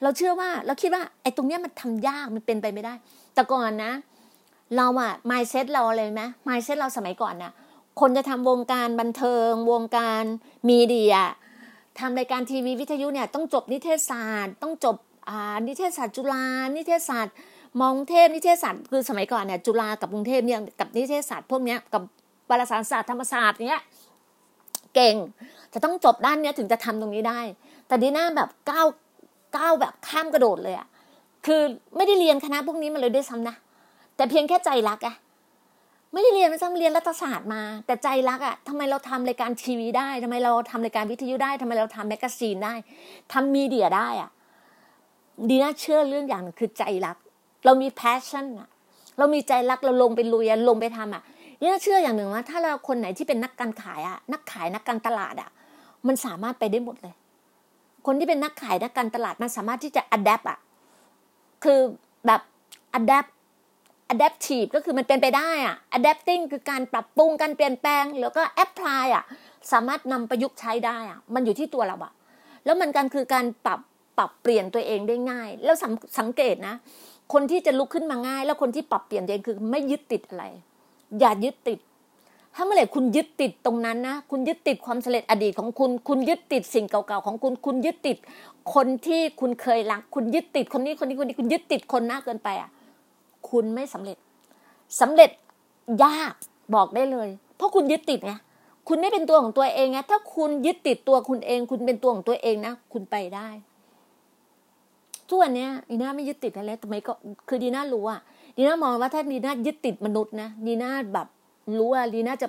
[0.02, 2.94] เราเชื่อว่าเราคิดว่าไอ้ตรงเนี้ยมันทำยากมันเป็นไปไม่ได้
[3.34, 3.92] แต่ก่อนนะ
[4.76, 7.52] เราอะมายเซ็ตเราอะไรไหมมายเซ็ตเราสมัยก่อนน่ะ
[8.00, 10.24] คนจะทำวงการบันเทิง วงการ
[10.68, 11.16] มีเดีย
[11.98, 14.96] ทำรายการทีวีวิทยุเนี่ยต้องจบนิเทศศาสตร์ ต้องจบ
[15.28, 16.44] อ่านิเทศศาสตร์จุฬา
[16.76, 17.34] นิเทศศาสตร์
[17.80, 22.02] มองเทพนิเทศศาสตร์คือสมัยก่อนเนี่ยจุฬากับกรุงเทพเนี่ยกับนิเทศศาสตร์พวกเนี้ยกับ
[22.50, 23.80] วารสารศาสตร์ธรรมศาสตร์เนี้ย
[24.94, 25.16] เก่ง
[25.72, 27.40] จะต้องจบด้านเนี้ยถึงจะทำตรงนี้ได้
[27.86, 28.86] แต่ดีน่าแบบก้าว
[29.56, 30.88] ก้าวแบบข้ามกระโดดเลยอะ
[31.46, 31.62] คือ
[31.96, 33.56] ไม่ได้เรียนคณะพวกนี้มาเลยด้วยซ้ำนะ
[34.16, 35.14] แต่เพียงแค่ใจรักอะ
[36.12, 42.74] ไม่ได้เรียนด้วยซ้ำเรียนรัฐศาสตร์มา แต่ใจรักอะทำไมเราทำรายการทีวีได้ทำไมเราทำรายการวิทยุได้ทำไมเราทำ magazine ได้
[43.32, 44.30] ทำมีเดียได้อะ
[45.48, 47.16] ดีน่าเชื่อเรื่องอย่างหนึ่งคือใจรัก
[47.64, 48.68] เรามี passion อะ
[49.18, 51.22] เรามีใจรักเราลงไปลุยลงไปทำอะ
[51.60, 55.50] ดีน่าเชื่ออย่างหนึ่งว่า ถ้าเราคนไหนที่เป็นนักการขายอะนักขายนักการตลาดอะ
[56.06, 57.14] มันสามารถไปได้หมดเลย
[58.06, 60.58] คนที่เป็นนักขายนักการตลาดมันสามารถที่จะ adapt อะ
[61.64, 61.80] คือ
[62.26, 62.40] แบบ
[62.98, 63.30] adapt
[64.12, 69.24] adaptive ก็คือมันเป็นไปได้อะ adapting คือการปรับปรุงการเปลี่ยนแปลง แล้วก็ apply อะ
[69.72, 72.12] สามารถนำประยุกต์ใช้ได้อะมันอยู่ที่ตัวเราอะ
[72.64, 73.80] แล้วมันกันคือการปรับ
[74.18, 76.74] ปรับเปลี่ยนตัวเองได้ง่าย แล้วสังสังเกตนะ
[77.32, 80.44] คนที่จะลุกขึ้นมาง่าย แล้วคนที่ปรับเปลี่ยนตัวเองคือไม่ยึดติดอะไร
[81.20, 81.78] อย่ายึดติด
[82.54, 88.16] ถ้าเมื่อไหร่คุณยึดติดตรงนั้นนะ คุณยึดติดความสำเร็จอดีตของคุณ คุณยึดติดสิ่งเก่าๆของคุณ คุณยึดติด
[88.74, 92.70] คนที่คุณเคยรัก คุณยึดติดคนนี้คนนี้คนนี้ คุณยึดติดคนมากเกินไปอะ
[93.50, 94.16] คุณไม่สำเร็จ
[95.00, 95.30] สำเร็จ
[96.02, 96.34] ยาก
[96.74, 98.32] บอกได้เลย เพราะคุณยึดติดไง
[98.88, 103.48] คุณไม่เป็นตัวของตัวเองไง ถ้าคุณยึดติดตัวคุณเอง คุณเป็นตัวของตัวเองนะ คุณไปได้
[105.28, 107.12] ทุกวันนี้ดีน่าไม่ยึดติดอะไรทำไมก็
[107.48, 108.20] คือดีน่ารู้อะ
[108.56, 111.28] ดีน่ามองว่าถ้าดีน่ายึดติดมนุษย์นะ ดีน่าแบบ
[111.78, 112.48] รู้ว่าลีน่าจะ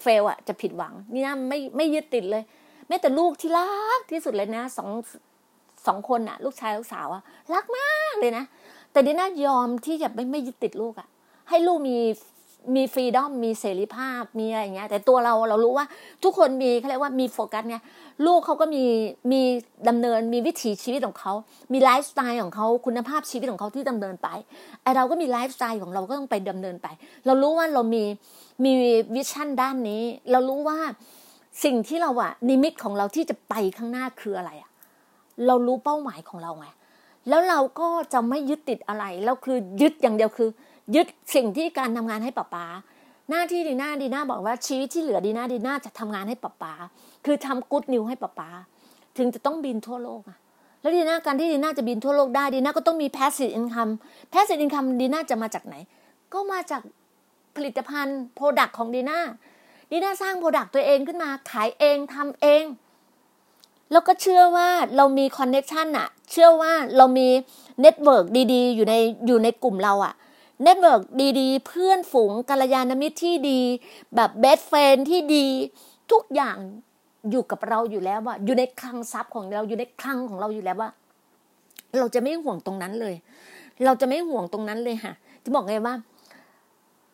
[0.00, 2.42] เฟลอะจะผิดหวังดีน่าไม่ไม่ยึดติดเลย
[2.88, 4.90] แม้แต่ลูกที่รักที่สุดเลยนะสอง
[5.86, 7.22] สองคนอะลูกชายลูกสาวอะ
[7.54, 8.44] รักมากเลยนะ
[8.92, 11.08] แต่ดีน่ายอมที่จะไม่ไม่ยึดติดลูกอะ
[11.48, 11.96] ให้ลูกมี
[12.74, 15.86] มี freedom มีเสรีภาพมีอะไรอย่างเงี้ย แต่ตัวเราเรารู้ว่า
[16.24, 17.76] ทุกคนมีเขาเรียกว่ามีโฟกัสไง
[18.26, 18.84] ลูกเขาก็มี
[19.32, 19.40] มี
[19.88, 21.32] ดำเนินมีวิถีชีวิตของเขา
[21.72, 24.28] มีไลฟ์สไตล์ของเขาคุณภาพชีวิตของเขาที่ดำเนินไป
[24.82, 26.86] ไอเราก็มีไลฟ์สไตล์ของเราก็ต้องไปดำเนินไป
[27.26, 28.04] เรารู้ว่าเรามี
[28.64, 28.72] มี
[29.14, 30.78] vision ด้านนี้ เรารู้ว่า
[31.64, 34.70] สิ่งที่เราอะนิมิตของเราที่จะไปข้างหน้าคืออะไรอะ
[35.46, 36.66] เรารู้เป้าหมายของเราไง
[37.28, 40.48] แล้วเราก็จะไม่ยึดติดอะไรแล้วคือยึดอย่างเดียวคือ
[40.94, 42.64] ยึดสิ่งที่การทำงานให้ป้าป๋า
[43.30, 46.72] หน้าที่ดีน่าดีน่าบอกว่าชีวิตที่เหลือดีน้าดีน่าจะทำงานให้ป้าป๋า
[47.24, 48.48] คือทำ good news ให้ป้าป๋า
[49.16, 50.38] ถึงจะต้องบินทั่วโลกอะ
[50.80, 53.92] แล้วดีน่าการที่ดีน่าจะบินทั่วโลกได้ดีน่าก็ต้องมี passive income
[54.32, 55.74] passive income ดีน่าจะมาจากไหน
[56.32, 56.82] ก็มาจาก
[57.56, 59.20] ผลิตภัณฑ์ product ของดีน่า
[59.90, 62.64] ดีน่าสร้าง product ตัวเองขึ้นมาขายเองทำเอง
[63.92, 67.28] แล้วก็เชื่อว่าเรามี connection อะเชื่อว่าเรามี
[67.80, 68.94] network ดีๆ อยู่ใน
[69.26, 70.14] อยู่ในกลุ่มเราอะ
[70.62, 71.02] network
[71.40, 73.60] ดีๆ เพื่อนฝูงกัลยาณมิตรที่ดี
[74.14, 75.46] แบบ best friend ที่ดี
[76.12, 76.58] ทุกอย่าง
[77.30, 80.90] อยู่กับเราอยู่แล้วว่า อยู่ในคลังทรัพย์ของเราอยู่ในคลังของเราอยู่แล้วว่า
[81.98, 83.14] เราจะไม่ห่วงตรงนั้นเลย
[83.84, 85.12] เราจะไม่ห่วงตรงนั้นเลยค่ะ
[85.44, 85.94] จะบอกไงว่า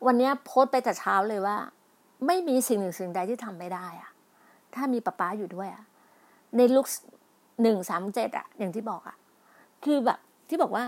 [0.07, 1.57] วันนี้โพสต์ไปแต่เช้าเลยว่า
[2.27, 4.11] ไม่มีสิ่งหนึ่งสิ่งใดที่ทำไม่ได้อะ
[4.74, 5.85] ถ้ามีป้าป้าอยู่ด้วยอะ
[6.57, 6.87] ในลุก
[7.62, 9.16] หนึ่งสามเจ็ดอะอย่างที่บอกอะ
[9.85, 10.85] คือแบบที่บอกว่า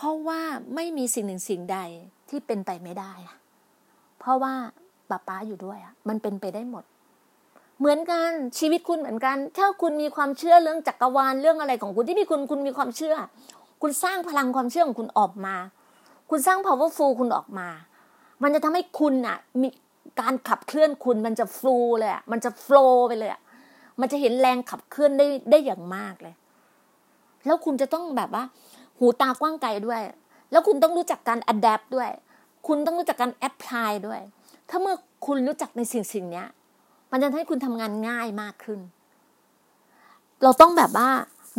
[0.00, 0.40] เพราะว่า
[0.74, 1.78] ไม่มีสิ่งหนึ่งสิ่งใด
[2.28, 3.36] ที่เป็นไปไม่ได้อะ
[4.18, 4.52] เพราะว่า
[5.10, 6.84] ป้าป้าอยู่ด้วยอะมันเป็นไปได้หมด
[7.78, 13.16] เหมือนกันชีวิตคุณเหมือนกัน ถ้าคุณมีความเชื่อเรื่องจักรวาลเรื่องอะไรของคุณที่มีคุณคุณมีความเชื่อ
[13.82, 15.56] คุณสร้างพลังความเชื่อของคุณออกมา
[16.30, 17.68] คุณสร้าง powerful คุณออกมา
[18.42, 19.68] มันจะทำให้คุณอะมี
[20.20, 23.40] การขับเคลื่อนคุณมันจะฟลูเลยอะมันจะโฟล์ไปเลยอะ
[24.00, 26.34] มันจะเห็นแรงขับเคลื่อนได้ได้อย่างมากเลย
[27.46, 28.44] แล้วคุณจะต้องแบบว่า
[28.98, 30.02] หูตากว้างไกลด้วย
[30.50, 32.10] แล้วคุณต้องรู้จักการ adapt ด้วย
[32.66, 34.20] คุณต้องรู้จักการ apply ด้วย
[34.68, 36.44] ถ้าเมื่อคุณรู้จักในสิ่งสิ่งนี้
[37.10, 38.80] มันจะทำให้คุณทำงานง่ายมากขึ้น
[40.42, 41.08] เราต้องแบบว่า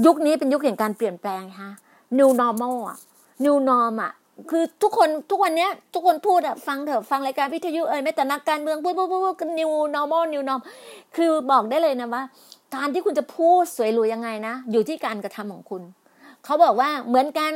[0.05, 1.71] ยุคนี้เป็นยุคแห่งการเปลี่ยนแปลงฮะ
[2.17, 2.97] new normal อะ
[3.43, 4.11] new norm อะ
[4.51, 10.61] คือทุกคนทุกวันเนี้ย ทุกคนพูดอะฟังเถอะฟังรายการวิทยุเอ่ยแม้แต่นักการเมืองพูดพูดพูดพูด new normal new norm
[11.15, 12.23] คือบอกได้เลยนะว่า
[12.75, 15.83] การที่คุณจะพูดสวยหรูยังไงนะ อยู่ที่การกระทำของคุณ
[16.45, 17.53] เขาบอกว่าเหมือนกัน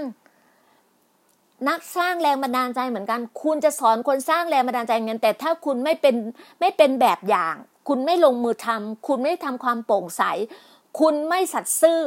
[1.69, 6.15] นักสร้างแรงบันดาลใจเหมือนกัน คุณจะสอนคนสร้างแรงบันดาลใจเงี้ยแต่ถ้าคุณไม่เป็น
[6.60, 7.56] ไม่เป็นแบบอย่าง
[7.88, 10.24] คุณไม่ลงมือทำคุณไม่ทำความโปร่งใส
[11.00, 12.02] คุณไม่สัตย์ซื่อ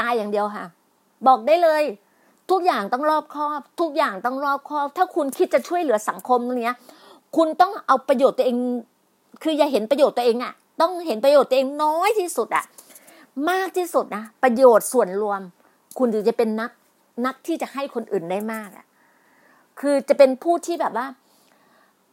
[0.00, 0.66] ตายอย่างเดียวค่ะ
[1.26, 1.82] บอกได้เลย
[2.50, 6.76] ทุกอย่างต้องรอบคอบ ทุกอย่างต้องรอบคอบ ถ้าคุณคิดจะช่วยเหลือสังคมเนี้ย
[7.36, 8.56] คุณต้องเอาประโยชน์ตัวเอง
[9.42, 12.64] คืออย่าเห็นประโยชน์ตัวเองอะ่ะ ต้องเห็นประโยชน์ตัวเองน้อยที่สุดอะ่ะ
[13.50, 15.40] มากที่สุดนะประโยชน์ส่วนรวม
[15.98, 16.70] คุณถึงจะเป็นนัก
[17.26, 18.86] นักที่จะให้คนอื่นได้มากอะ่ะ
[19.80, 21.06] คือจะเป็นผู้ที่แบบว่า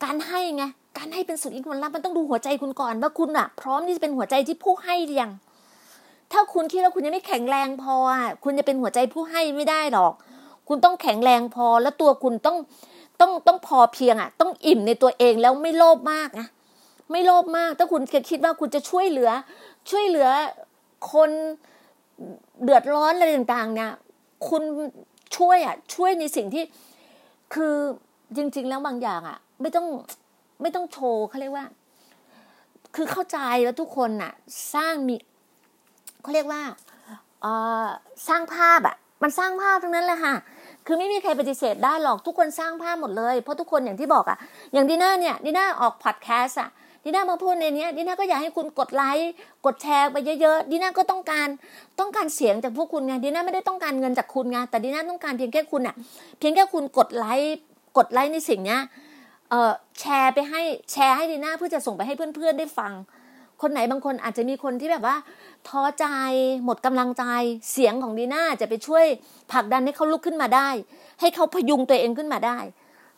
[0.04, 0.64] การให้ไง
[0.98, 5.32] การให้เป็นสุดอีกคนรับมันต้องดูหัวใจคุณก่อนว่าคุณอะพร้อมที่จะเป็นหัวใจที่ผู้ให้หรือยัง
[6.32, 10.14] ถ้าคุณคิดว่าคุณยังไม่แข็งแรงพออะคุณจะเป็นหัวใจผู้ให้ไม่ได้หรอก
[10.68, 12.58] คุณต้องแข็งแรงพอแล้วตัวคุณต้อง
[13.20, 16.48] ต้องต้องพอเพียงอะ ต้องอิ่มในตัวเองแล้วไม่โลภมากนะ
[17.12, 19.30] ไม่โลภมาก ถ้าคุณคิดว่าคุณจะช่วยเหลือ
[19.90, 20.28] ช่วยเหลือ
[21.12, 21.30] คน
[22.64, 23.92] เดือดร้อนอะไรต่างๆ เนี่ย
[24.48, 24.64] คุณ
[25.38, 26.64] ช่วยอะ ช่วยในสิ่งที่
[27.54, 27.76] คือ
[28.36, 29.88] จริง ๆ แล้วบางอย่างอะ ไม่ต้อง
[30.62, 31.66] ไม่ต้องโชว์เขาเรียกว่า
[32.96, 34.34] คือเข้าใจว่าทุกคนน่ะ
[34.74, 35.16] สร้างมี
[36.22, 36.62] เขาเรียกว่า
[38.28, 40.36] สร้างภาพอะ มันสร้างภาพทั้งนั้นแหละค่ะ
[40.86, 44.38] คือไม่มีใครปฏิเสธได้หรอกทุกคนสร้างภาพหมดเลย เพราะทุกคนอย่างที่บอกอะ
[44.74, 46.70] อย่างดีน่าเนี่ยดีน่าออกพอดแคสต์อะ
[47.04, 49.32] ดีน่ามาพูดในนี้ดีน่าก็อยากให้คุณกดไลค์
[49.66, 51.48] กดแชร์ไปเยอะๆดีน่าก็ต้องการ
[52.00, 55.96] ต้องการเสียงจากพวกคุณไงดีน่าไม่ได้ต้องการเงินจากคุณไงแต่ดีน่าต้องการเพียงแค่คุณอะ
[56.40, 57.56] เพียงแค่คุณกดไลค์
[57.98, 58.82] กดไลค์ในสิ่งเนี้ย
[59.50, 60.62] เออแชร์ไปให้
[60.92, 62.92] แชร์ให้ดีน่าเพื่อจะส่งไปให้เพื่อนๆได้ฟัง
[63.62, 65.16] คนไหนบางคนอาจจะมีคนที่แบบว่า
[65.68, 66.06] ท้อใจ
[66.66, 67.24] หมดกำลังใจ
[67.72, 69.06] เสียงของดีน่าจะไปช่วย
[69.52, 70.70] ผลักดันให้เขาลุกขึ้นมาได้
[71.22, 72.58] ให้เขาพยุงตัวเองขึ้นมาได้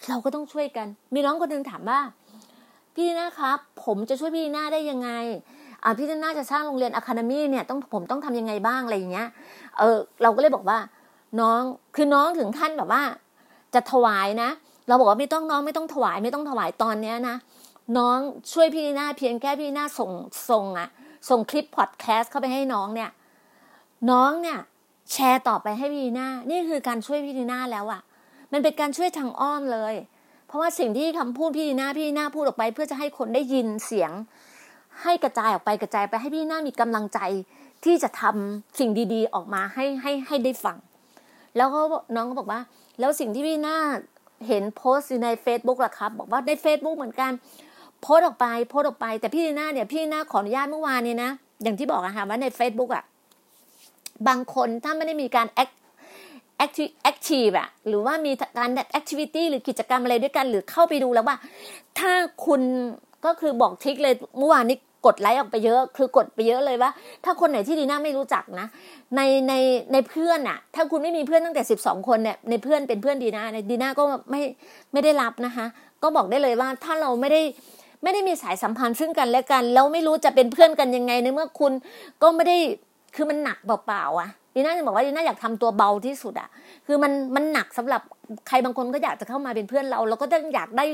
[0.08, 2.00] เราก็ต้องช่วยกัน มีน้องคนหนึ่งถามว่า
[2.96, 5.10] พี่ดีน่าครับ ผมจะช่วยพี่ดีน่าได้ยังไง
[5.84, 9.28] อ่าพี่ดีน่าจะสร้างโรงเรียน academy เนี่ยต้องผมต้องทำยังไงบ้างอะไรอย่างเงี้ย
[9.78, 10.80] เออเราก็เลยบอกว่า
[11.42, 11.62] น้อง
[11.96, 13.04] คือน้องถึงขั้นแบบว่า
[13.74, 14.50] จะถวายนะ
[14.88, 17.36] เราบอกว่าไม่ต้องน้องไม่ต้องถวาย ไม่ต้องถวายตอนเนี้ยนะ
[17.98, 18.18] น้อง
[18.52, 20.12] ช่วยพี่ดีน่าเพียงแค่พี่ดีน่าส่ง
[20.50, 20.90] ส่งอะ
[21.30, 23.10] ส่งคลิปพอดแคสต์เข้าไปให้น้องเนี่ย
[24.12, 24.58] น้องเนี่ย
[25.12, 28.02] แชร์ต่อไปให้พี่ดีน่านี่คือการช่วยพี่ดีน่าแล้วอะ
[28.52, 29.96] มันเป็นการช่วยทางอ้อมเลย
[30.56, 34.12] ราะว่าสิ่งที่คำพูดพี่ดีน่าพี่ดีน่าพูดออกไป เพื่อจะให้คนได้ยินเสียง
[35.04, 37.20] ให้กระจายออกไปกระจายไปให้พี่ดีน่ามีกำลังใจ
[37.86, 40.78] ที่จะทำสิ่งดี ๆ ออกมาให้ให้ให้ได้ฟัง
[41.58, 41.80] แล้วก็
[42.16, 42.62] น้องก็บอกว่า
[43.00, 43.78] แล้วสิ่งที่พี่ดีน่า
[44.48, 47.32] เห็นโพสต์ใน Facebook ล่ะครับ บอกว่าใน Facebook เหมือนกัน
[48.02, 51.32] โพสต์ออกไปโพสต์ออกไป แต่พี่ดีน่าเนี่ยพี่ดีน่าขออนุญาตเมื่อวานนี้นะ
[51.64, 53.04] อย่างที่บอกอะค่ะว่าใน Facebook อะ
[54.28, 55.70] บางคนถ้าไม่ได้มีการ act
[56.58, 61.38] active active อะหรือว่ามีการ activity หรือกิจกรรมอะไรด้วยกันหรือเข้าไปดูแล้วว่า
[62.00, 62.12] ถ้า
[62.46, 62.62] คุณ
[63.26, 66.92] ก็คือบอกทิกเลยเมื่อวานนี้กดไลค์ออกไปเยอะ คือกดไปเยอะเลยว่า
[67.24, 68.68] ถ้าคนไหนที่ดีน่าไม่รู้จักนะ
[69.16, 69.54] ในใน
[69.94, 74.42] ในเพื่อนอะถ้าคุณไม่มีเพื่อนตั้งแต่สิบสองคนเนี่ยในเพื่อนเป็นเพื่อนดีน่าในดีน่าก็ไม่
[74.94, 75.66] ไม่ได้รับนะคะ
[76.04, 77.42] ก็บอกได้เลยว่าถ้าเราไม่ได้
[78.04, 81.74] ไม่ได้มีสายสัมพันธ์ซึ่งกันและกันแล้วไม่รู้จะเป็นเพื่อนกันยังไงในเมื่อคุณ
[82.22, 82.58] ก็ไม่ได้
[83.16, 86.50] คือมันหนักเปล่าๆอะ ดีน่าจะบอกว่าดีน่าอยากทำตัวเบาที่สุดอะ
[86.88, 88.02] คือมันมันหนักสำหรับ
[88.48, 90.86] ใครบางคนก็อยากจะเข้ามาเป็นเพื่อนเรา เราก็ต้องอยากได้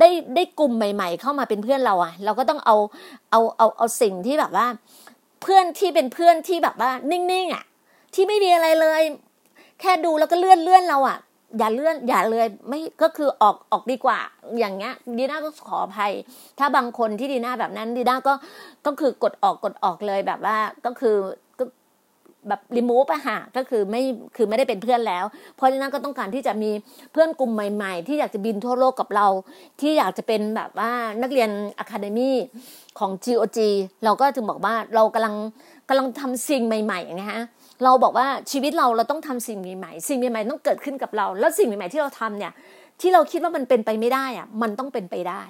[0.00, 2.76] ได้ได้กลุ่มใหม่ ๆ เข้ามาเป็นเพื่อนเราอะเราก็ต้องเอา
[3.30, 4.66] เอาเอาเอาสิ่งที่แบบว่า
[5.42, 7.64] เพื่อนที่เป็นเพื่อนที่แบบว่า นิ่งๆอะ
[8.14, 9.02] ที่ไม่มีอะไรเลย
[9.80, 11.18] แค่ดูแล้วก็เลื่อนเลื่อนเราอะ
[11.58, 14.18] อย่าเลื่อนอย่าเลยไม่ก็คือออกออกดีกว่า
[14.58, 16.12] อย่างเงี้ยดีน่าก็ขออภัย
[16.58, 18.34] ถ้าบางคนที่ดีน่าแบบนั้นดีน่าก็
[18.86, 21.16] ก็คือกดออกกดออกเลยแบบว่าก็คือ
[22.48, 24.02] แบบรีมูฟอะค่ะก็คือไม่
[24.36, 25.24] คือไม่ได้เป็นเพื่อนแล้ว
[25.56, 26.70] เพราะฉะนั้นก็ต้องการที่จะมี
[27.12, 29.26] เพื่อนกลุ่มใหม่ ๆ ที่อยากจะบินทั่วโลกกับเรา
[29.80, 32.36] ที่อยากจะเป็นแบบว่านักเรียนอะคาเดมี่
[32.98, 33.58] ของ GOG
[34.04, 35.34] เราก็ถึงบอกว่าเรากำลัง
[35.88, 37.40] กำลังทำสิ่งใหม่ๆนะฮะ
[37.84, 42.52] เราบอกว่าชีวิตเราเราต้องทำสิ่งใหม่ๆสิ่งใหม่ๆต้องเกิดขึ้นกับเรา แล้วสิ่งใหม่ๆที่เราทำเนี่ย
[43.00, 45.42] ที่เราคิดว่ามันเป็นไปไม่ได้อะมันต้องเป็นไปได้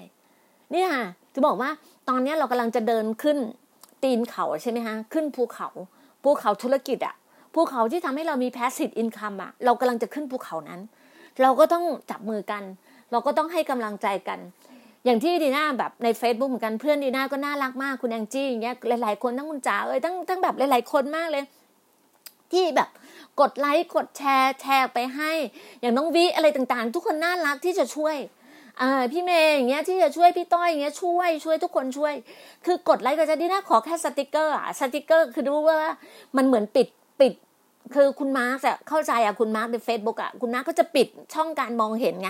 [0.73, 1.71] เนี่ค่ะจะบอกว่า
[2.09, 3.37] ตอนนี้เรากำลังจะเดินขึ้น
[4.03, 5.69] ตีนเขาใช่ไหมฮะขึ้นภูเขา
[6.23, 7.15] ภูเขาธุรกิจอะ
[7.55, 10.81] ภูเขาที่ทำให้เรามี passive income อะเรากำลังจะขึ้นภูเขานั้น
[11.43, 12.63] เราก็ต้องจับมือกัน
[13.11, 14.39] เราก็ต้องให้กำลังใจกัน
[15.05, 21.45] อย่างที่ดีน่าแบบใน Facebook เหมือนกันเพื่อนดีน่าก็น่ารักมากคุณแองจี้อย่างเงี้ยหลายๆคนทั้งคุณจ๋าเอ้ยทั้งทั้งแบบหลาย ๆ คนมากเลย
[22.53, 22.89] ที่แบบ
[23.41, 25.33] กดไลค์กดแชร์แชร์ไปให้
[25.81, 28.17] อย่างน้องวิอะไรต่างๆ ทุกคนน่ารักที่จะช่วย
[28.81, 32.15] อ่าพี่เมย์อย่างเงี้ยที่จะช่วยพี่ต้อยอย่างเงี้ยช่วยช่วยทุกคนช่วย
[32.67, 35.93] คือกดไลค์ก็จะดีนะขอแค่สติกเกอร์อะสติกเกอร์คือรู้ว่า
[36.37, 36.89] มันเหมือนปิด
[37.21, 37.33] ปิด
[37.95, 42.29] คือคุณมาร์กอะเข้าใจอะคุณมาร์กในเฟซบุ๊กอะคุณมาร์กก็จะปิดช่องการมองเห็นไง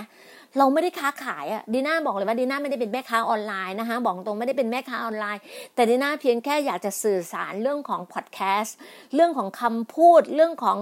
[0.57, 5.41] เราไม่ได้ค้าขายอะดีน่าบอกเลยว่าดีน่าไม่ได้เป็นแม่ค้าออนไลน์นะคะบอกตรงไม่ได้เป็นแม่ค้าออนไลน์
[5.75, 8.75] แต่ดีน่าเพียงแค่อยากจะสื่อสารเรื่องของพอดแคสต์
[9.15, 10.77] เรื่องของคำพูดเรื่องของ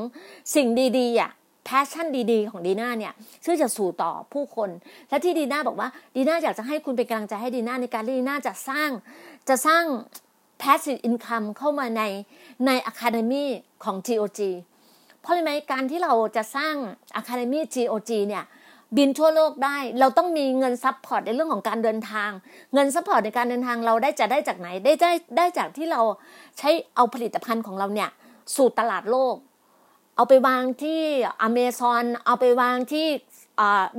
[0.56, 1.32] สิ่งดีๆอะ
[1.68, 4.70] passion ดีๆ ของดีน่าเนี่ยเพื่อจะสู่ต่อผู้คน
[5.10, 8.90] และที่ดีน่าบอกว่าดีน่าอยากจะให้คุณเป็นกำลังใจให้ดีน่าในการที่ดีน่าจะสร้าง
[9.50, 9.84] จะสร้าง
[10.62, 12.04] passive income เข้ามาใน
[12.66, 13.46] ใน academy
[13.84, 14.40] ของ GOG
[15.22, 16.76] เพราะไหมการที่เราจะสร้าง
[17.20, 18.44] academy GOG เนี่ย
[18.98, 22.30] บินทั่วโลกได้ เราต้องมีเงิน support ในเรื่องของการเดินทาง
[22.74, 26.02] เงิน support ในการเดินทางเราได้จะได้จากไหน ได้ได้ได้จากที่เรา
[26.58, 28.10] ใช้เอาผลิตภัณฑ์ของเราเนี่ย
[28.56, 29.36] สู่ตลาดโลก
[30.18, 31.02] เอาไปวางที่
[31.42, 33.08] อเมซอนเอาไปวางที่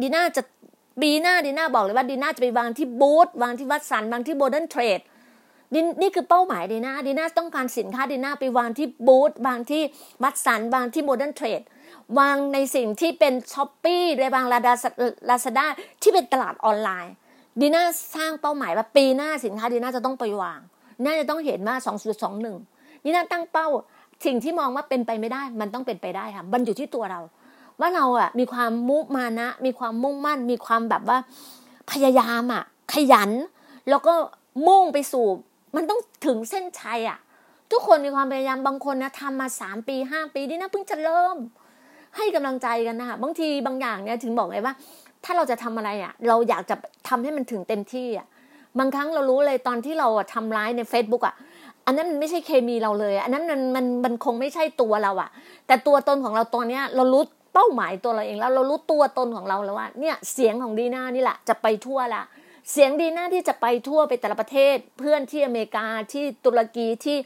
[0.03, 0.43] ดีน่าจะ
[1.03, 5.01] ปีหน้าดีน่าบอกเลยว่าดีน่าจะไปวางที่ Boots วางที่ Watsons วางที่ modern trade
[6.01, 9.83] นี่คือเป้าหมายดีน่าดีน่าต้องการสินค้าดีน่าไปวางที่ Boots วางที่
[10.23, 11.61] Watsons วางที่ modern trade
[12.19, 14.75] วางในสิ่งที่เป็น Shopee ในบางลาดา
[15.29, 15.67] ลาซาด้า
[16.03, 17.15] ที่เป็นตลาดออนไลน์
[17.61, 17.85] ดีน่า
[18.17, 20.61] สร้างเป้าหมายว่าปีหน้าสินค้าดีน่าจะต้องไปวาง
[21.05, 21.77] น่าจะต้องเห็นว่า
[22.41, 23.69] 2.21ดีน่าตั้งเป้า
[24.27, 27.21] สิ่งที่มองว่าเป็นไปไม่ได้ มันต้องเป็นไปได้ค่ะมันอยู่ที่ตัวเรา
[27.81, 31.19] ว่าเราอะ มีความมุมานะ มีความมุ่งมั่น มีความแบบว่า
[31.91, 33.31] พยายามอะ ขยัน
[33.91, 34.15] แล้วก็
[34.69, 35.27] มุ่งไปสู่
[35.77, 37.19] มันต้องถึงเส้นชัยอะ
[37.73, 41.37] ทุกคนมีความพยายามบางคนนะทำมาสามปีห้าปีนี่นะเพิ่งจะเริ่ม
[42.17, 44.75] ให้กำลังใจกันนะคะบางทีบางอย่างเนี่ยถึงบอกไงว่า
[45.25, 46.77] ถ้าเราจะทำอะไรอะ เราอยากจะ
[47.09, 48.27] ทำให้มันถึงเต็มที่อะ
[48.79, 51.35] บางครั้งเรารู้เลยตอนที่เราทำร้ายใน Facebook อะ
[51.88, 55.31] อันนั้นมันไม่ใช่เคมีเราเลย อันนั้นมันมันมันคงไม่ใช่ตัวเราอะ
[55.66, 57.22] แต่ตัวตนของเราตอนเนี้ยเรารู้
[57.55, 62.22] เป้าหมายตัวเราเองแล้วเรารู้ตัวตนของเราแล้วว่าเนี่ยเสียงของดีน่านี่แหละจะไปทั่วละ
[62.72, 67.16] เสียงดีน่าที่จะไปทั่วไปแต่ละประเทศ เพื่อนที่อเมริกาที่ตุรกีที่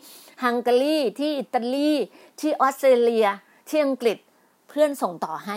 [0.45, 1.93] ฮังการีที่อิตาลี
[2.41, 3.27] ที่ออสเตรเลีย
[3.69, 4.19] ที่อังกฤษ
[4.69, 5.57] เพื่อนส่งต่อให้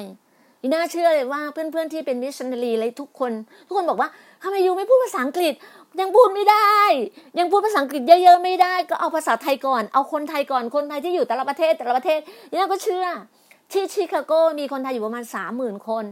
[0.61, 3.31] ดีน่าเชื่อเลยว่าเพื่อนๆที่เป็นมิชชันนารีเลยทุกคน
[3.67, 4.09] ทุกคนบอกว่า
[4.43, 5.53] ทำไมยูไม่พูดภาษาอังกฤษ
[5.99, 6.77] ยังพูดไม่ได้
[7.39, 12.19] ยังพูดภาษาอังกฤษเยอะๆไม่ได้ ก็เอาภาษาไทยก่อน เอาคนไทยก่อนคนไทยที่อยู่แต่ละประเทศแต่ละประเทศ
[12.51, 13.05] นี่ก็เชื่อ
[13.71, 16.03] ที่ชิคาโกมีคนไทยอยู่ประมาณสามหมื่นคน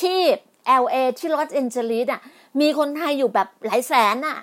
[0.00, 0.20] ที่
[0.66, 2.20] เอลเอที่ลอสแอนเจลิสอะ
[2.60, 4.38] มีคนไทยอยู่แบบหลายแสนอะ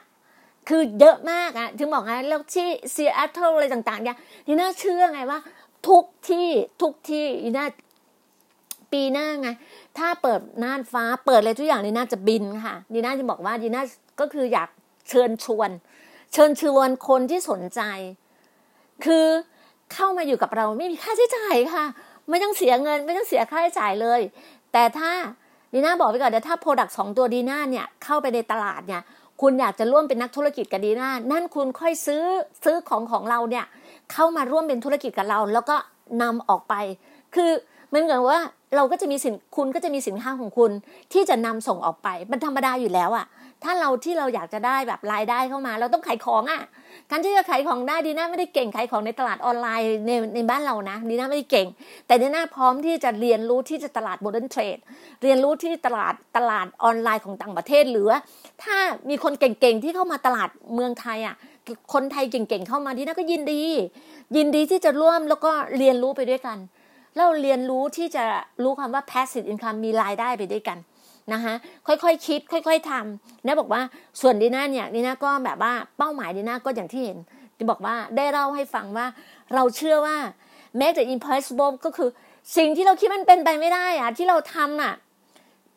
[0.69, 5.39] คือเยอะมากอะถึงบอกไงแล้วที่ซีแอตเทิลอะไรต่างๆเนี่ยดีน่าเชื่อไงว่า
[5.88, 6.47] ทุกที่
[6.82, 7.67] ทุกที่ดีน่า
[8.93, 9.49] ปีหน้าไง
[9.97, 13.84] ถ้าเปิดน่านฟ้าเปิดอะไรทุกอย่างดีน่าจะบินค่ะดีน่าจะบอกว่าดีน่า
[14.19, 14.69] ก็คืออยาก
[15.09, 15.69] เชิญชวน
[16.33, 17.81] เชิญชวนคนที่สนใจ
[19.05, 19.25] คือ
[19.93, 21.85] เข้ามาอยู่กับเราไม่มีค่าใช้จ่ายค่ะ
[22.29, 24.21] ไม่ต้องเสียเงิน ไม่ต้องเสียค่าใช้จ่ายเลย
[24.73, 25.11] แต่ถ้า
[25.73, 29.01] ดีน่าบอกไปก่อนเดี๋ยวถ้าโปรดักต์สองตัวดีน่าเนี่ยเข้าไปในตลาดเนี่ย
[29.41, 32.23] คุณอยากจะร่วมเป็นนักธุรกิจกับดีน่านั่นคุณค่อยซื้อ
[32.63, 33.65] ซื้อของของเราเนี่ย
[34.11, 35.75] เข้ามาร่วมเป็นธุรกิจกับเรา แล้วก็
[36.21, 36.73] นำออกไป
[37.35, 37.51] คือ
[37.93, 38.41] มันเหมือนว่า
[38.75, 40.71] เราก็จะมีสินคุณก็จะมีสินค้าของคุณ
[41.13, 43.25] ที่จะนำส่งออกไปมันธรรมดาอยู่แล้วอะ่ะ
[43.63, 46.62] ถ้าเราที่เราอยากจะได้แบบรายได้เข้ามา เราต้องขายของอะ่ะ
[47.10, 51.67] การที่จะขายของได้ดีน่าไม่ได้เก่งขายของในตลาดออนไลน์ในในบ้านเรานะดีน่าไม่ได้เก่ง
[52.08, 54.77] แต่ดีน่าพร้อมที่จะเรียนรู้ที่จะตลาด modern trade
[55.24, 58.10] เรียนรู้ที่ตลาดตลาดออนไลน์ของต่างประเทศหรือ
[58.63, 58.78] ถ้า
[59.10, 61.36] มีคนเก่งๆที่เข้ามาตลาดเมืองไทยอะ
[61.93, 63.63] คนไทยเก่งๆเข้ามาดีน่าก็ยินดี
[64.38, 66.58] ยินดีที่จะร่วมแล้วก็เรียนรู้ไปด้วยกัน
[67.15, 68.24] เราเรียนรู้ที่จะ
[68.63, 70.78] รู้คำว่า passive income มีรายได้ไปด้วยกัน
[71.34, 71.53] นะคะ
[71.88, 73.81] ค่อยๆคคิด ค่อย ๆทำนะบอกว่า
[74.21, 77.17] ส่วนดีน่าเนี่ยดีน่าก็แบบว่าเป้าหมายดีน่าก็อย่างที่เห็น
[77.57, 79.05] จะบอกว่าได้เล่าให้ฟังว่า
[79.55, 80.17] เราเชื่อว่า
[80.77, 82.10] แม้แต่ impossible ก็คือ
[82.57, 84.93] สิ่งที่เราคิดมันเป็นไปไม่ได้อะที่เราทำอะ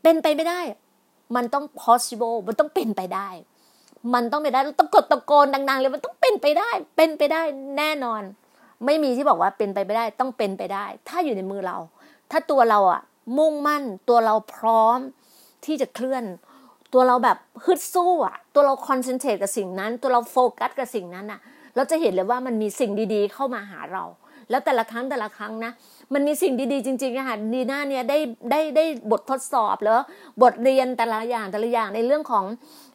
[0.03, 0.61] เป็นไปไม่ได้
[1.37, 3.29] มันต้อง possible มันต้องเป็นไปได้
[4.15, 7.43] มันต้องไปได้ต้องกดตะโกนดัง ๆ เลยมันต้องเป็นไปได้ เป็นไปได้
[7.79, 8.23] แน่นอน
[8.87, 11.77] ไม่มีที่บอกว่าเป็นไปไม่ได้ ต้องเป็นไปได้ ถ้าอยู่ในมือเรา
[12.31, 13.01] ถ้าตัวเราอะ
[13.39, 14.99] มุ่งมั่นตัวเราพร้อม
[15.67, 16.25] ที่จะเคลื่อน
[16.93, 21.41] ตัวเราแบบฮึดสู้อะตัวเรา concentrate กับสิ่งนั้น ตัวเราโฟกัสกับสิ่งนั้นอะ
[21.77, 24.05] เราจะเห็นเลยว่ามันมีสิ่งดีๆ เข้ามาหาเรา
[24.51, 25.73] แล้วแต่ละครั้งแต่ละครั้งนะ
[26.15, 28.19] มันมีสิ่งดีๆ จริงๆอะค่ะดีน่าเนี่ยได้
[28.51, 30.01] ได้ได้บททดสอบแล้ว
[30.43, 32.45] บทเรียนแต่ละอย่างแต่ละอย่างในเรื่องของ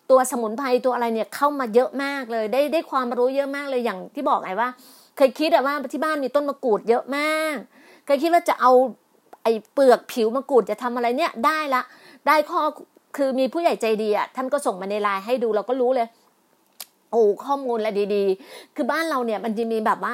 [0.09, 4.70] ตัวสมุนไพรตัวอะไรเนี่ยเข้ามาเยอะมากเลย ได้ได้ความรู้เยอะมากเลยอย่างที่บอกไงว่า
[5.17, 7.55] เคยคิดว่าที่บ้านมีต้นมะกรูดเยอะมาก
[8.05, 8.72] เคยคิดว่าจะเอา
[9.43, 11.82] ไอ้เปลือกผิวมะกรูดจะทำอะไรเนี่ยได้ละ
[12.28, 12.61] ได้ข้อ
[13.17, 16.07] คือมีผู้ใหญ่ใจดีอะท่านก็ส่งมาในไลน์ให้ดูเราก็รู้เลย
[17.11, 20.13] โอ้ข้อมูลอะไรดี ๆ คือบ้านเราเนี่ยมันจะมีแบบว่า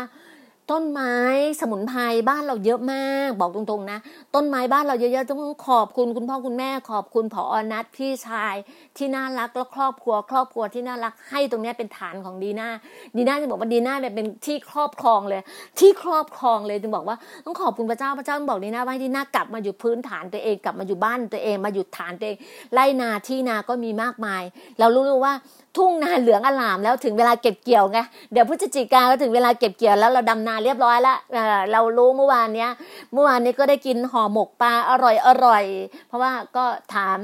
[0.71, 1.15] ต้นไม้
[1.61, 1.99] สมุนไพร
[2.29, 3.99] บ้านเราเยอะมาก บอกตรงๆนะ
[4.35, 8.55] ต้นไม้บ้านเราเยอะๆต้องขอบคุณคุณพ่อคุณแม่ขอบคุณผออนัทพี่ชาย
[8.97, 12.69] ที่น่ารักแล้วครอบครัว ครอบครัวที่น่ารักให้ตรงนี้เป็นฐานของดีน่า
[13.15, 15.41] ดีน่าจะบอกว่าดีน่าเนี่ยเป็นที่ครอบครองเลย
[15.79, 22.37] ที่ครอบครองเลยจึงบอกว่าต้องขอบคุณพระเจ้าพระเจ้าบอกดีน่าว่าดีน่ากลับมาอยู่พื้นฐานตัวเองกลับมาอยู่บ้านตัวเองมาอยู่ฐานตัวเอง
[22.73, 24.43] ไรนาที่นาก็มีมากมาย
[24.79, 25.33] เรารู้ว่า
[25.77, 27.99] ทุ่งนาเหลืองอลามแล้วถึงเวลาเก็บเกี่ยวไง
[28.31, 32.71] เดี๋ยวพฤศจิกาก็ถึงเวลาเก็บเกี่ยวแล้วเราดำนาเรียบร้อยแล้วเเรารู้เมื่อวานเนี้ย
[33.13, 35.63] เมื่อวานนี้ก็ได้กินห่อหมกปลาอร่อยอร่อย
[36.07, 37.17] เพราะว่าก็ถาม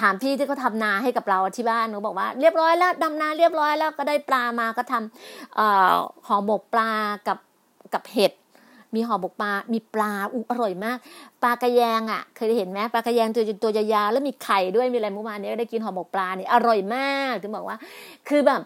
[0.00, 6.90] ถามพี่ที่เขาทานาให้กับเราที่บ้านหนูบอกว่า เรียบร้อยแล้วดำนาเรียบร้อยแล้วก็ได้ปลามาก็ทำห่อหมกปลา
[7.28, 7.38] กับ
[7.94, 8.32] กับเห็ด
[8.96, 10.98] มีห่อหมกปลา มีปลาอุอร่อยมาก
[11.42, 17.76] ปลากระแยงอะ เคยเห็นไหมปลากระแยงตัวตัวยาวๆแล้วมีไข่ด้วยมีอะไรเมื่อวานนี้ได้กินห่อหมกปลาเนี่ยอร่อยมากถึงบอกว่า
[18.28, 18.60] คือแบบ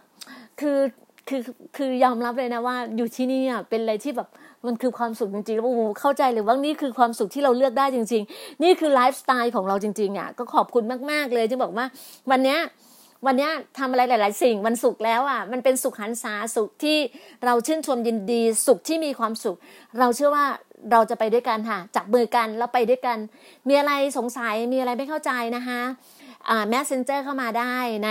[0.61, 0.79] คือ
[1.29, 1.41] คือ
[1.77, 4.29] คือยอมรับเลยนะว่า อยู่ที่นี่อะเป็นอะไรที่แบบ
[4.67, 11.87] มันคือความสุขจริงๆแล้วโอ้โหเข้าใจเลยว่านี่คือความสุขที่เราเลือกได้จริง ๆ นี่คือไลฟ์สไตล์ของเราจริงๆอะก็ขอบคุณมากๆเลยที่บอกว่า
[12.31, 12.59] วันเนี้ย
[13.27, 16.99] วันนี้ทำอะไรหลาย ๆ สิ่งวันสุขแล้วอะมันเป็นสุขหันษาสุขที่
[17.45, 19.57] เราชื่นชมยินดีสุขที่มีความสุข
[19.99, 20.47] เราเชื่อว่า
[20.93, 23.19] เราจะไปด้วยกันค่ะจับมือกันแล้วไปด้วยกัน
[23.69, 25.81] มีอะไรสงสัยมีอะไรไม่เข้าใจนะคะ
[26.49, 28.11] อ่าแมสเซนเจอร์เข้ามาได้ใน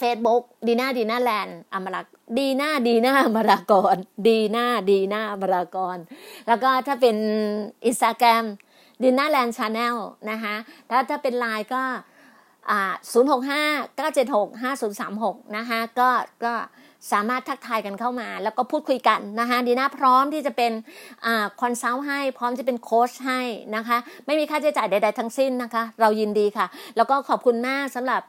[0.00, 2.06] Facebook ดีน่าดีน่าแลนด์อมรัก
[2.38, 3.96] ดีน่าดีน่ามรากร
[4.28, 5.96] ดีน่าดีน่ามรากร
[6.46, 7.16] แล้วก็ถ้าเป็น
[7.86, 8.44] อินสตาแกรม
[9.02, 9.96] ดีน่า land channel
[10.30, 10.54] นะคะ
[10.90, 11.82] ถ้าถ้าเป็นไลน์ก็
[13.12, 13.62] ศูนย์หกห้า
[13.96, 16.08] เก้าเจ็ดหกห้าศูนย์สามหกนะคะก็
[16.44, 16.54] ก็
[17.12, 20.72] สามารถทักทายกันเข้ามา แล้วก็พูดคุยกันนะคะดีน่าพร้อมที่จะเป็น
[21.60, 23.40] consult ให้ พร้อมจะเป็นโค้ชให้
[23.76, 28.20] นะคะ ไม่มีค่าใช้จ่ายใด ๆ ทั้งสิ้นนะคะ เรายินดีค่ะ แล้วก็ขอบคุณมากสำหรับ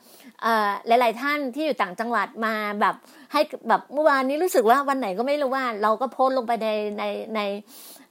[0.87, 2.95] หลาย ๆ ท่านที่อยู่ต่างจังหวัดมาแบบ
[3.31, 6.69] ให้แบบเมื่อวานนี้รู้สึกว่าวันไหนก็ไม่รู้ว่า เราก็โพสต์ลงไปใน
[6.99, 7.03] ใน
[7.35, 7.39] ใน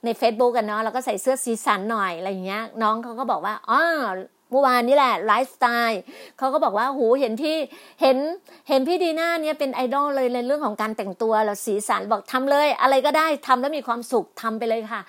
[0.04, 3.82] ใน Facebook กันเนาะแล้วก็ใส่เสื้อสีสันหน่อยอะไรอย่างเงี้ยน้องเขาก็บอกว่าอ๋อ
[4.50, 6.00] เมื่อวานนี้แหละไลฟ์สไตล์
[6.38, 7.56] เขาก็บอกว่าหูเห็นที่
[8.02, 8.16] เห็น
[8.68, 15.02] เห็นพี่ดีน่าเนี่ยเป็นไอดอลเลยในเรื่องของการแต่งตัวแล้วสีสันบอกทำเลย อะไรก็ได้ทำแล้วมีความสุขทำไปเลยค่ะ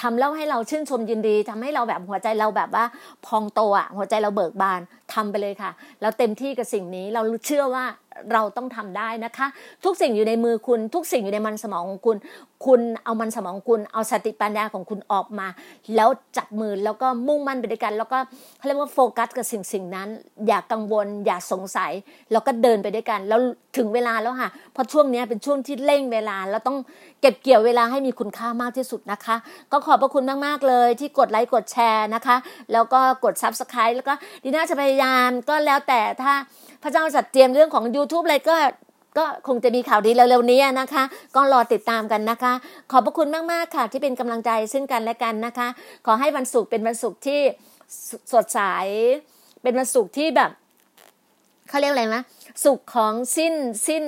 [0.00, 2.84] ทำแล้วให้เราชื่นชมยินดีทำให้เราแบบหัวใจเราแบบว่า
[3.26, 4.80] พองโตอะหัวใจเราเบิกบาน
[5.14, 5.70] ทำไปเลยค่ะ
[6.00, 7.84] แล้วเต็มที่กับสิ่งนี้เราเชื่อว่า
[8.32, 9.46] เราต้องทำได้นะคะ
[9.84, 12.16] ทุกสิ่งอยู่ในมือคุณ ทุกสิ่งอยู่ในมันสมองของคุณ
[12.66, 15.46] คุณเอามันสมองคุณเอาสติปัญญาของคุณออกมา
[15.96, 18.18] แล้วจับมือแล้วก็มุ่งมั่นไปด้วยกัน แล้วก็
[18.56, 20.08] เขาเรียกว่าโฟกัสกับสิ่งสิ่งนั้น
[20.46, 21.92] อย่ากังวล อย่าสงสัย
[22.32, 23.40] แล้วก็เดินไปด้วยกัน แล้ว
[23.76, 26.76] ถึงเวลาแล้วค่ะเพราะช่วงนี้เป็นช่วงที่เร่งเวลา แล้วต้อง
[27.20, 29.36] เก็บเกี่ยวเวลาให้มีคุณค่ามากที่สุดนะคะ
[29.72, 32.36] ก็ขอบพระคุณมากๆเลยที่กดไลค์กดแชร์นะคะ
[32.72, 36.32] แล้วก็กด subscribe แล้วก็ดีน่าจะพยายามก็แล้วแต่ถ้า
[36.82, 38.56] พระเจ้าจัดเตรียมเรื่องของ YouTube อะไรก็
[39.18, 41.04] ก็คงจะมีข่าวดีเร็วๆนี้นะคะ
[41.36, 42.52] ก็รอติดตามกันนะคะ
[42.92, 45.68] ขอบพระคุณมากๆค่ะที่เป็นกำลังใจซึ่งกันและกันนะคะ
[46.06, 47.40] ขอให้วันศุกร์เป็นวันศุกร์ที่
[48.32, 48.60] สดใส
[49.62, 50.50] เป็นวันศุกร์ที่แบบ
[51.68, 52.24] เขาเรียกอะไรนะ
[52.64, 53.54] สุขของสิ้น
[53.88, 54.04] สิ้น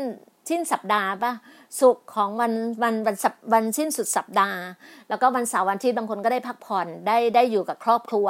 [0.49, 1.33] สิ้นสัปดาห์ปะ
[1.81, 2.53] สุขของวัน
[2.83, 3.17] วันวัน
[3.53, 4.61] วันสิ้นสุดสัปดาห์
[5.09, 8.27] แล้วก็วันเสาร์วันที่บางคนก็ได้พักผ่อนได้ได้อยู่กับครอบครัว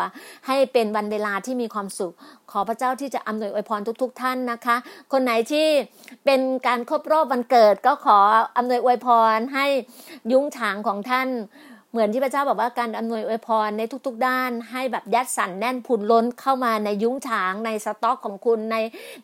[0.46, 2.14] ให้เป็นวันเวลาที่มีความสุข
[2.50, 4.76] ขอพระเจ้าที่จะอำนวยอวยพรทุก ๆท่านนะคะ
[5.12, 5.66] คนไหนที่
[6.24, 8.18] เป็นการครบรอบวันเกิดก็ขอ
[8.56, 9.66] อำนวยอวยพรให้
[10.32, 11.28] ยุ้งฉางของท่าน
[11.94, 18.76] เหมือนที่พระเจ้าบอกว่าการอำนวยอวยพรในทุก ๆ ด้าน ให้แบบยัดสันแน่นพุนล้นเข้ามาในยุ้งฉางในสต็อกของคุณใน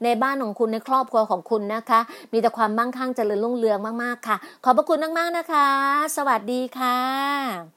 [0.05, 2.01] ในบ้านของคุณในครอบครัวของคุณนะคะ
[2.33, 5.69] มีแต่ความมั่งคั่งเจริญรุ่งเรืองมากๆค่ะ ขอบพระคุณมากๆนะคะ
[6.17, 7.71] สวัสดีค่ะ